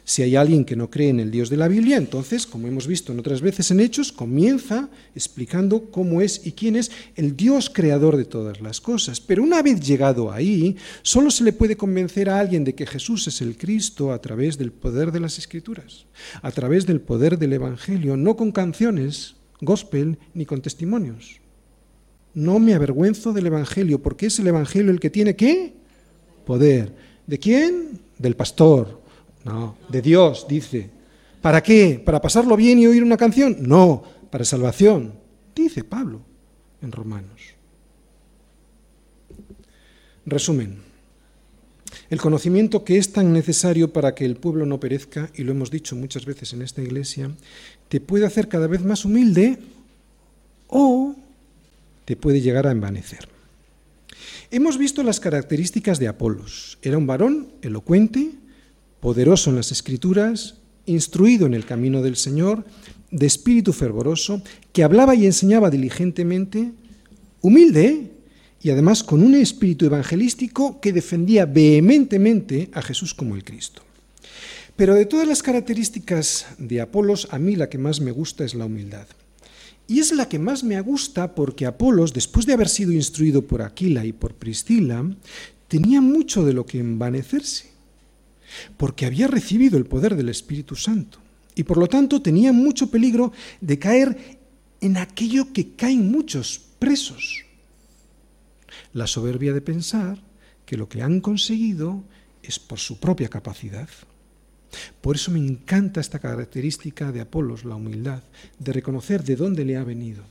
[0.05, 2.87] Si hay alguien que no cree en el Dios de la Biblia, entonces, como hemos
[2.87, 7.69] visto en otras veces en Hechos, comienza explicando cómo es y quién es el Dios
[7.69, 9.21] creador de todas las cosas.
[9.21, 13.29] Pero una vez llegado ahí, solo se le puede convencer a alguien de que Jesús
[13.29, 16.07] es el Cristo a través del poder de las Escrituras,
[16.41, 21.43] a través del poder del Evangelio, no con canciones, gospel, ni con testimonios.
[22.39, 25.74] No me avergüenzo del Evangelio, porque es el Evangelio el que tiene qué?
[26.47, 26.95] Poder.
[27.26, 27.99] ¿De quién?
[28.16, 29.01] Del pastor.
[29.45, 30.89] No, de Dios, dice.
[31.43, 32.01] ¿Para qué?
[32.05, 33.57] ¿Para pasarlo bien y oír una canción?
[33.59, 35.14] No, para salvación,
[35.53, 36.20] dice Pablo
[36.80, 37.41] en Romanos.
[40.24, 40.78] Resumen.
[42.09, 45.72] El conocimiento que es tan necesario para que el pueblo no perezca, y lo hemos
[45.72, 47.32] dicho muchas veces en esta iglesia,
[47.89, 49.59] te puede hacer cada vez más humilde
[50.68, 51.16] o
[52.09, 53.29] te puede llegar a envanecer.
[54.51, 56.79] Hemos visto las características de Apolos.
[56.81, 58.31] Era un varón elocuente,
[58.99, 60.55] poderoso en las escrituras,
[60.87, 62.65] instruido en el camino del Señor,
[63.11, 64.41] de espíritu fervoroso,
[64.73, 66.73] que hablaba y enseñaba diligentemente,
[67.43, 68.11] humilde
[68.63, 73.83] y además con un espíritu evangelístico que defendía vehementemente a Jesús como el Cristo.
[74.77, 78.55] Pero de todas las características de Apolos, a mí la que más me gusta es
[78.55, 79.07] la humildad.
[79.89, 83.62] Y es la que más me gusta porque Apolos, después de haber sido instruido por
[83.62, 85.03] Aquila y por Priscila,
[85.66, 87.70] tenía mucho de lo que envanecerse,
[88.76, 91.18] porque había recibido el poder del Espíritu Santo
[91.55, 93.32] y por lo tanto tenía mucho peligro
[93.62, 94.39] de caer
[94.80, 97.45] en aquello que caen muchos presos.
[98.93, 100.22] La soberbia de pensar
[100.66, 102.05] que lo que han conseguido
[102.43, 103.89] es por su propia capacidad.
[105.01, 108.23] Por eso me encanta esta característica de Apolos, la humildad,
[108.59, 110.23] de reconocer de dónde le ha venido.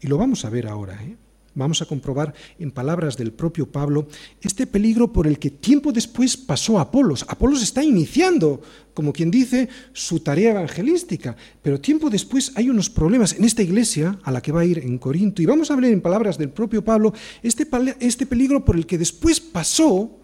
[0.00, 1.02] Y lo vamos a ver ahora.
[1.02, 1.16] ¿eh?
[1.54, 4.06] Vamos a comprobar en palabras del propio Pablo
[4.40, 7.24] este peligro por el que tiempo después pasó Apolos.
[7.26, 8.62] Apolos está iniciando,
[8.94, 14.18] como quien dice, su tarea evangelística, pero tiempo después hay unos problemas en esta iglesia
[14.22, 15.42] a la que va a ir en Corinto.
[15.42, 17.66] Y vamos a ver en palabras del propio Pablo este,
[17.98, 20.19] este peligro por el que después pasó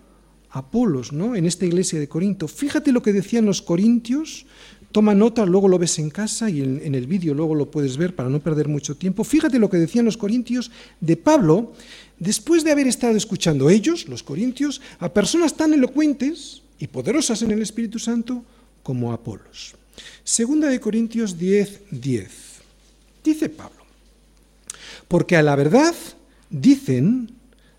[0.56, 1.36] Apolos, ¿no?
[1.36, 2.48] En esta iglesia de Corinto.
[2.48, 4.46] Fíjate lo que decían los corintios
[4.96, 8.14] Toma nota, luego lo ves en casa y en, el vídeo luego lo puedes ver
[8.14, 9.24] para no perder mucho tiempo.
[9.24, 10.70] Fíjate lo que decían los corintios
[11.02, 11.74] de Pablo
[12.18, 17.50] después de haber estado escuchando ellos, los corintios, a personas tan elocuentes y poderosas en
[17.50, 18.42] el Espíritu Santo
[18.82, 19.74] como Apolos.
[20.24, 22.30] Segunda de Corintios 10, 10.
[23.22, 23.84] Dice Pablo,
[25.08, 25.94] porque a la verdad
[26.48, 27.32] dicen,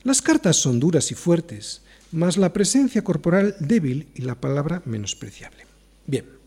[0.04, 1.82] las cartas son duras y fuertes,
[2.12, 5.66] mas la presencia corporal débil y la palabra menospreciable.
[6.06, 6.38] Bien,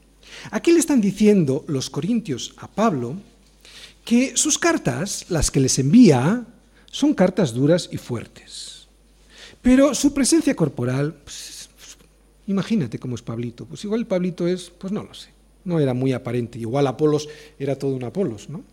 [0.50, 3.16] Aquí le están diciendo los corintios a Pablo
[4.04, 6.44] que sus cartas, las que les envía,
[6.90, 8.88] son cartas duras y fuertes.
[9.62, 11.68] Pero su presencia corporal, pues,
[12.46, 13.66] imagínate cómo es Pablito.
[13.66, 15.28] Pues igual Pablito es, pues no lo sé,
[15.64, 16.58] no era muy aparente.
[16.58, 18.64] Igual Apolos era todo un Apolos, ¿no?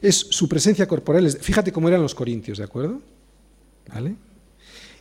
[0.00, 1.30] Es su presencia corporal.
[1.30, 3.02] fíjate cómo eran los corintios, ¿de acuerdo?
[3.88, 4.14] ¿Vale?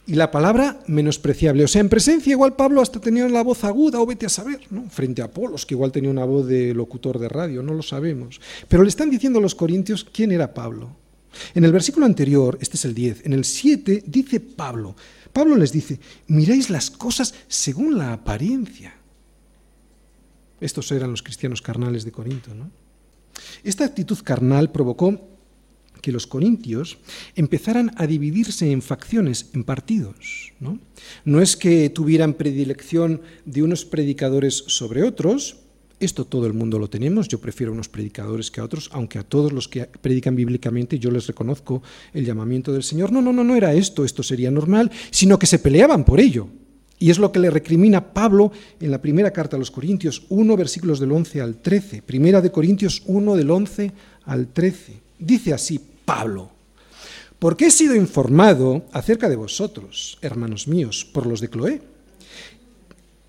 [0.07, 1.65] Y la palabra menospreciable.
[1.65, 4.61] O sea, en presencia igual Pablo hasta tenía la voz aguda, o vete a saber,
[4.69, 4.89] ¿no?
[4.89, 8.39] frente a Apolos, que igual tenía una voz de locutor de radio, no lo sabemos.
[8.69, 10.95] Pero le están diciendo a los corintios quién era Pablo.
[11.53, 14.95] En el versículo anterior, este es el 10, en el 7 dice Pablo,
[15.33, 18.95] Pablo les dice, miráis las cosas según la apariencia.
[20.59, 22.55] Estos eran los cristianos carnales de Corinto.
[22.55, 22.71] ¿no?
[23.63, 25.36] Esta actitud carnal provocó
[26.07, 26.99] que los corintios
[27.35, 30.53] empezaran a dividirse en facciones, en partidos.
[30.61, 30.79] ¿no?
[31.41, 35.57] es que tuvieran predilección de unos predicadores sobre otros,
[35.99, 39.23] esto todo el mundo lo tenemos, yo prefiero unos predicadores que a otros, aunque a
[39.23, 41.83] todos los que predican bíblicamente yo les reconozco
[42.13, 43.11] el llamamiento del Señor.
[43.11, 46.47] No, no, no, no era esto, esto sería normal, sino que se peleaban por ello.
[46.99, 50.55] Y es lo que le recrimina Pablo en la primera carta a los Corintios 1,
[50.55, 52.01] versículos del 11 al 13.
[52.01, 53.91] Primera de Corintios 1, del 11
[54.23, 55.07] al 13.
[55.19, 56.49] Dice así Pablo,
[57.37, 61.81] porque he sido informado acerca de vosotros, hermanos míos, por los de Cloé.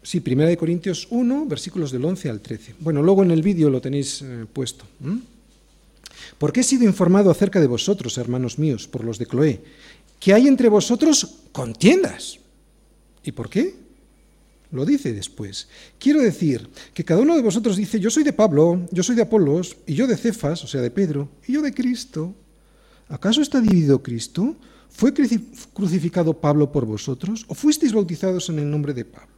[0.00, 2.76] Sí, 1 Corintios 1, versículos del 11 al 13.
[2.78, 4.84] Bueno, luego en el vídeo lo tenéis eh, puesto.
[6.38, 9.60] Porque he sido informado acerca de vosotros, hermanos míos, por los de Cloé,
[10.20, 12.38] que hay entre vosotros contiendas.
[13.24, 13.74] ¿Y por qué?
[14.70, 15.66] Lo dice después.
[15.98, 19.22] Quiero decir que cada uno de vosotros dice, yo soy de Pablo, yo soy de
[19.22, 22.34] Apolos, y yo de Cefas, o sea, de Pedro, y yo de Cristo.
[23.08, 24.56] ¿Acaso está dividido Cristo?
[24.90, 25.12] ¿Fue
[25.72, 27.44] crucificado Pablo por vosotros?
[27.48, 29.37] ¿O fuisteis bautizados en el nombre de Pablo?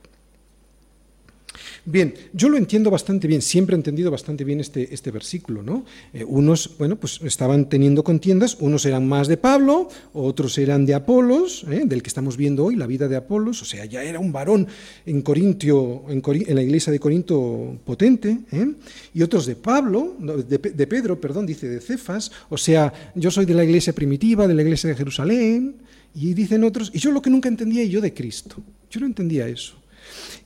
[1.84, 5.84] Bien, yo lo entiendo bastante bien, siempre he entendido bastante bien este, este versículo, ¿no?
[6.12, 10.94] Eh, unos, bueno, pues estaban teniendo contiendas, unos eran más de Pablo, otros eran de
[10.94, 11.82] Apolos, ¿eh?
[11.86, 14.66] del que estamos viendo hoy, la vida de Apolos, o sea, ya era un varón
[15.06, 16.22] en Corintio, en,
[16.54, 18.72] la iglesia de Corinto potente, ¿eh?
[19.14, 23.46] y otros de Pablo, de, de Pedro, perdón, dice de Cefas, o sea, yo soy
[23.46, 25.76] de la iglesia primitiva, de la iglesia de Jerusalén,
[26.14, 28.56] y dicen otros, y yo lo que nunca entendía, yo de Cristo,
[28.90, 29.79] yo no entendía eso.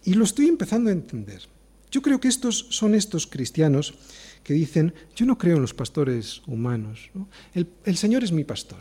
[0.04, 1.42] Y lo estoy empezando a entender.
[1.90, 3.94] Yo creo que estos son estos cristianos
[4.42, 7.10] que dicen, yo no creo en los pastores humanos,
[7.54, 8.80] el, Señor es mi pastor.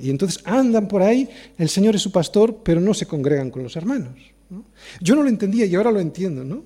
[0.00, 3.62] Y entonces andan por ahí, el Señor es su pastor, pero no se congregan con
[3.62, 4.18] los hermanos.
[5.00, 6.44] Yo no lo entendía y ahora lo entiendo.
[6.44, 6.64] ¿no?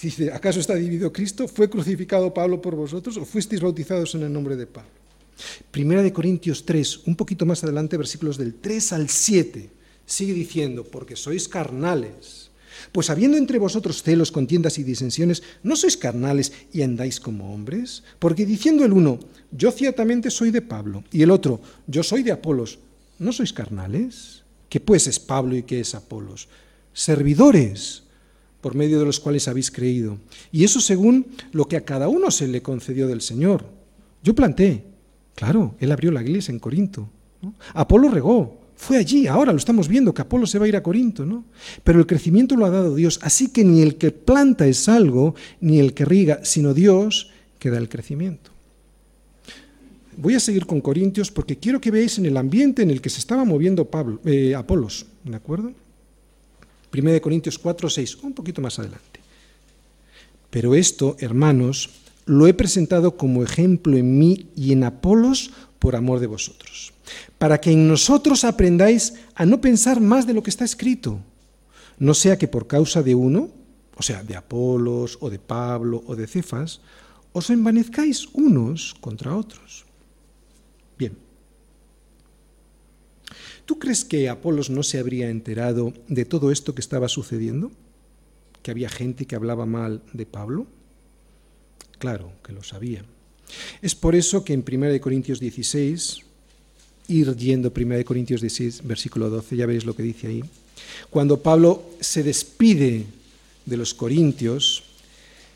[0.00, 1.48] Dice, ¿acaso está dividido Cristo?
[1.48, 4.90] ¿Fue crucificado Pablo por vosotros o fuisteis bautizados en el nombre de Pablo?
[5.70, 9.77] Primera de Corintios 3, un poquito más adelante, versículos del 3 al 7
[10.08, 12.50] sigue diciendo, porque sois carnales.
[12.92, 18.02] Pues habiendo entre vosotros celos, contiendas y disensiones, ¿no sois carnales y andáis como hombres?
[18.18, 19.20] Porque diciendo el uno,
[19.52, 22.78] yo ciertamente soy de Pablo, y el otro, yo soy de Apolos,
[23.18, 24.42] ¿no sois carnales?
[24.68, 26.48] ¿Qué pues es Pablo y qué es Apolos?
[26.92, 28.04] Servidores
[28.60, 30.18] por medio de los cuales habéis creído.
[30.50, 33.64] Y eso según lo que a cada uno se le concedió del Señor.
[34.22, 34.84] Yo planté,
[35.34, 37.08] claro, él abrió la iglesia en Corinto.
[37.74, 40.84] Apolo regó, fue allí, ahora lo estamos viendo, que Apolo se va a ir a
[40.84, 41.44] Corinto, ¿no?
[41.82, 45.34] Pero el crecimiento lo ha dado Dios, así que ni el que planta es algo,
[45.60, 48.52] ni el que riga, sino Dios que da el crecimiento.
[50.16, 53.10] Voy a seguir con Corintios porque quiero que veáis en el ambiente en el que
[53.10, 53.90] se estaba moviendo
[54.24, 55.72] eh, Apolos, ¿de acuerdo?
[56.96, 59.20] 1 Corintios 4, 6, un poquito más adelante.
[60.50, 61.90] Pero esto, hermanos,
[62.26, 65.50] lo he presentado como ejemplo en mí y en Apolos
[65.80, 66.92] por amor de vosotros,
[67.38, 71.20] para que en nosotros aprendáis a no pensar más de lo que está escrito,
[71.98, 73.50] no sea que por causa de uno,
[73.96, 76.80] o sea, de Apolos o de Pablo o de Cefas,
[77.32, 79.84] os envanezcáis unos contra otros.
[80.96, 81.16] Bien.
[83.64, 87.70] ¿Tú crees que Apolos no se habría enterado de todo esto que estaba sucediendo?
[88.62, 90.66] ¿Que había gente que hablaba mal de Pablo?
[91.98, 93.04] Claro que lo sabía.
[93.82, 96.24] Es por eso que en 1 Corintios 16,
[97.08, 100.44] ir yendo 1 Corintios 16, versículo 12, ya veis lo que dice ahí,
[101.10, 103.06] cuando Pablo se despide
[103.66, 104.84] de los corintios,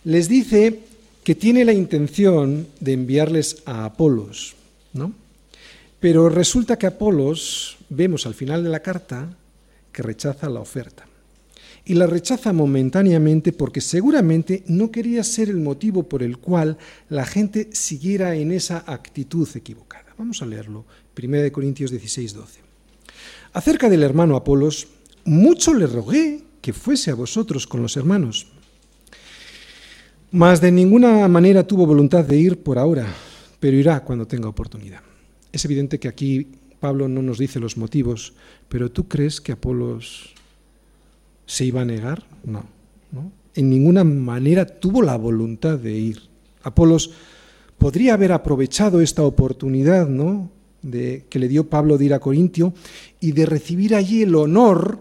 [0.04, 0.80] les dice
[1.24, 4.54] que tiene la intención de enviarles a Apolos,
[4.92, 5.12] ¿no?
[6.00, 9.36] Pero resulta que Apolos, vemos al final de la carta,
[9.92, 11.06] que rechaza la oferta.
[11.84, 16.78] Y la rechaza momentáneamente porque seguramente no quería ser el motivo por el cual
[17.08, 19.91] la gente siguiera en esa actitud equivocada.
[20.18, 20.84] Vamos a leerlo,
[21.20, 22.60] 1 Corintios 16, 12.
[23.52, 24.88] Acerca del hermano Apolos,
[25.24, 28.46] mucho le rogué que fuese a vosotros con los hermanos,
[30.30, 33.06] mas de ninguna manera tuvo voluntad de ir por ahora,
[33.60, 35.02] pero irá cuando tenga oportunidad.
[35.52, 36.48] Es evidente que aquí
[36.80, 38.32] Pablo no nos dice los motivos,
[38.68, 40.34] pero ¿tú crees que Apolos
[41.46, 42.24] se iba a negar?
[42.44, 42.64] No,
[43.12, 43.30] no.
[43.54, 46.22] En ninguna manera tuvo la voluntad de ir.
[46.62, 47.12] Apolos
[47.82, 50.52] podría haber aprovechado esta oportunidad, ¿no?
[50.82, 52.72] De, que le dio Pablo de ir a Corintio
[53.18, 55.00] y de recibir allí el honor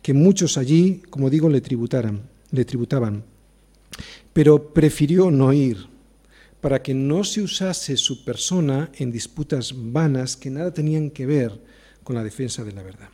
[0.00, 3.24] que muchos allí, como digo, le tributaran, le tributaban.
[4.32, 5.86] Pero prefirió no ir
[6.62, 11.60] para que no se usase su persona en disputas vanas que nada tenían que ver
[12.04, 13.10] con la defensa de la verdad.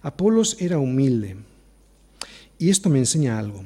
[0.00, 1.36] Apolos era humilde,
[2.58, 3.62] y esto me enseña algo,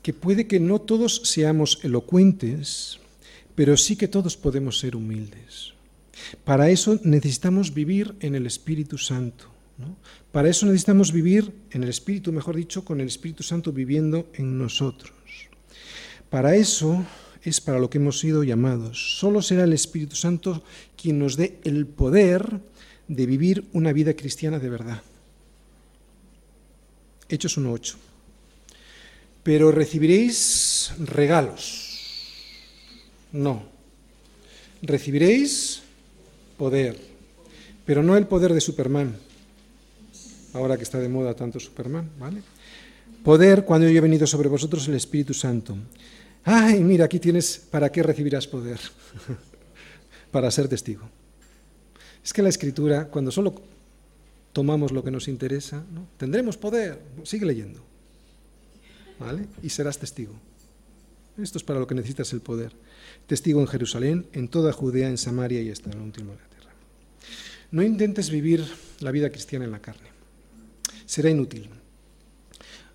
[0.00, 3.01] que puede que no todos seamos elocuentes,
[3.54, 5.72] pero sí que todos podemos ser humildes.
[6.44, 9.50] Para eso necesitamos vivir en el Espíritu Santo.
[10.30, 14.58] Para eso necesitamos vivir en el Espíritu, mejor dicho, con el Espíritu Santo viviendo en
[14.58, 15.12] nosotros.
[16.30, 17.04] Para eso
[17.42, 19.18] es para lo que hemos sido llamados.
[19.18, 20.62] Solo será el Espíritu Santo
[20.96, 22.60] quien nos dé el poder
[23.08, 25.02] de vivir una vida cristiana de verdad.
[27.28, 27.96] Hechos 1.8.
[29.42, 31.91] Pero recibiréis regalos.
[33.32, 33.62] No.
[34.82, 35.82] Recibiréis
[36.56, 36.98] poder.
[37.84, 39.16] Pero no el poder de Superman.
[40.54, 42.42] Ahora que está de moda tanto Superman, ¿vale?
[43.24, 45.76] Poder cuando yo he venido sobre vosotros el Espíritu Santo
[46.44, 48.80] Ay, mira, aquí tienes para qué recibirás poder.
[50.32, 51.08] para ser testigo.
[52.24, 53.54] Es que la escritura, cuando solo
[54.52, 55.84] tomamos lo que nos interesa,
[56.16, 57.00] tendremos poder.
[57.22, 57.80] Sigue leyendo.
[59.18, 59.46] ¿Vale?
[59.62, 60.34] Y serás testigo.
[61.38, 62.72] Esto es para lo que necesitas el poder.
[63.26, 66.48] Testigo en Jerusalén, en toda Judea, en Samaria y hasta en el último de la
[66.48, 66.72] tierra.
[67.70, 68.66] No intentes vivir
[69.00, 70.08] la vida cristiana en la carne.
[71.06, 71.70] Será inútil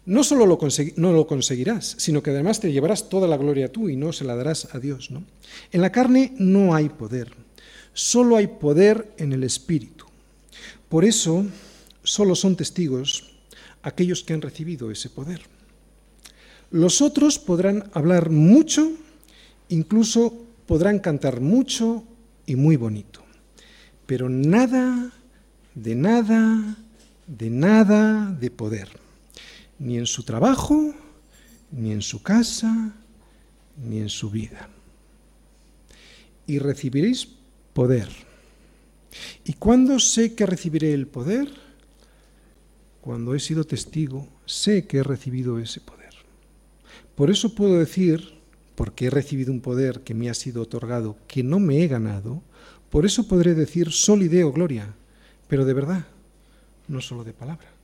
[0.08, 0.58] no solo lo
[0.96, 4.24] no lo conseguirás, sino que además te llevarás toda la gloria tú y no se
[4.24, 5.12] la darás a Dios.
[5.12, 5.26] ¿no?
[5.74, 7.34] En la carne no hay poder,
[7.94, 10.06] solo hay poder en el Espíritu.
[10.88, 11.46] Por eso
[12.04, 13.36] solo son testigos
[13.84, 15.42] aquellos que han recibido ese poder.
[16.72, 18.92] Los otros podrán hablar mucho,
[19.70, 22.04] incluso podrán cantar mucho
[22.46, 23.24] y muy bonito,
[24.06, 25.12] pero nada,
[25.76, 26.76] de nada,
[27.26, 29.08] de nada de poder
[29.80, 30.94] ni en su trabajo,
[31.72, 32.94] ni en su casa,
[33.78, 34.70] ni en su vida.
[36.46, 37.28] Y recibiréis
[37.74, 38.10] poder.
[39.44, 41.50] ¿Y cuándo sé que recibiré el poder?
[43.02, 45.97] Cuando he sido testigo, sé que he recibido ese poder.
[47.18, 48.36] Por eso puedo decir,
[48.76, 52.44] porque he recibido un poder que me ha sido otorgado, que no me he ganado,
[52.92, 54.94] por eso podré decir solideo gloria,
[55.48, 56.06] pero de verdad,
[56.88, 57.77] no solo de palabra.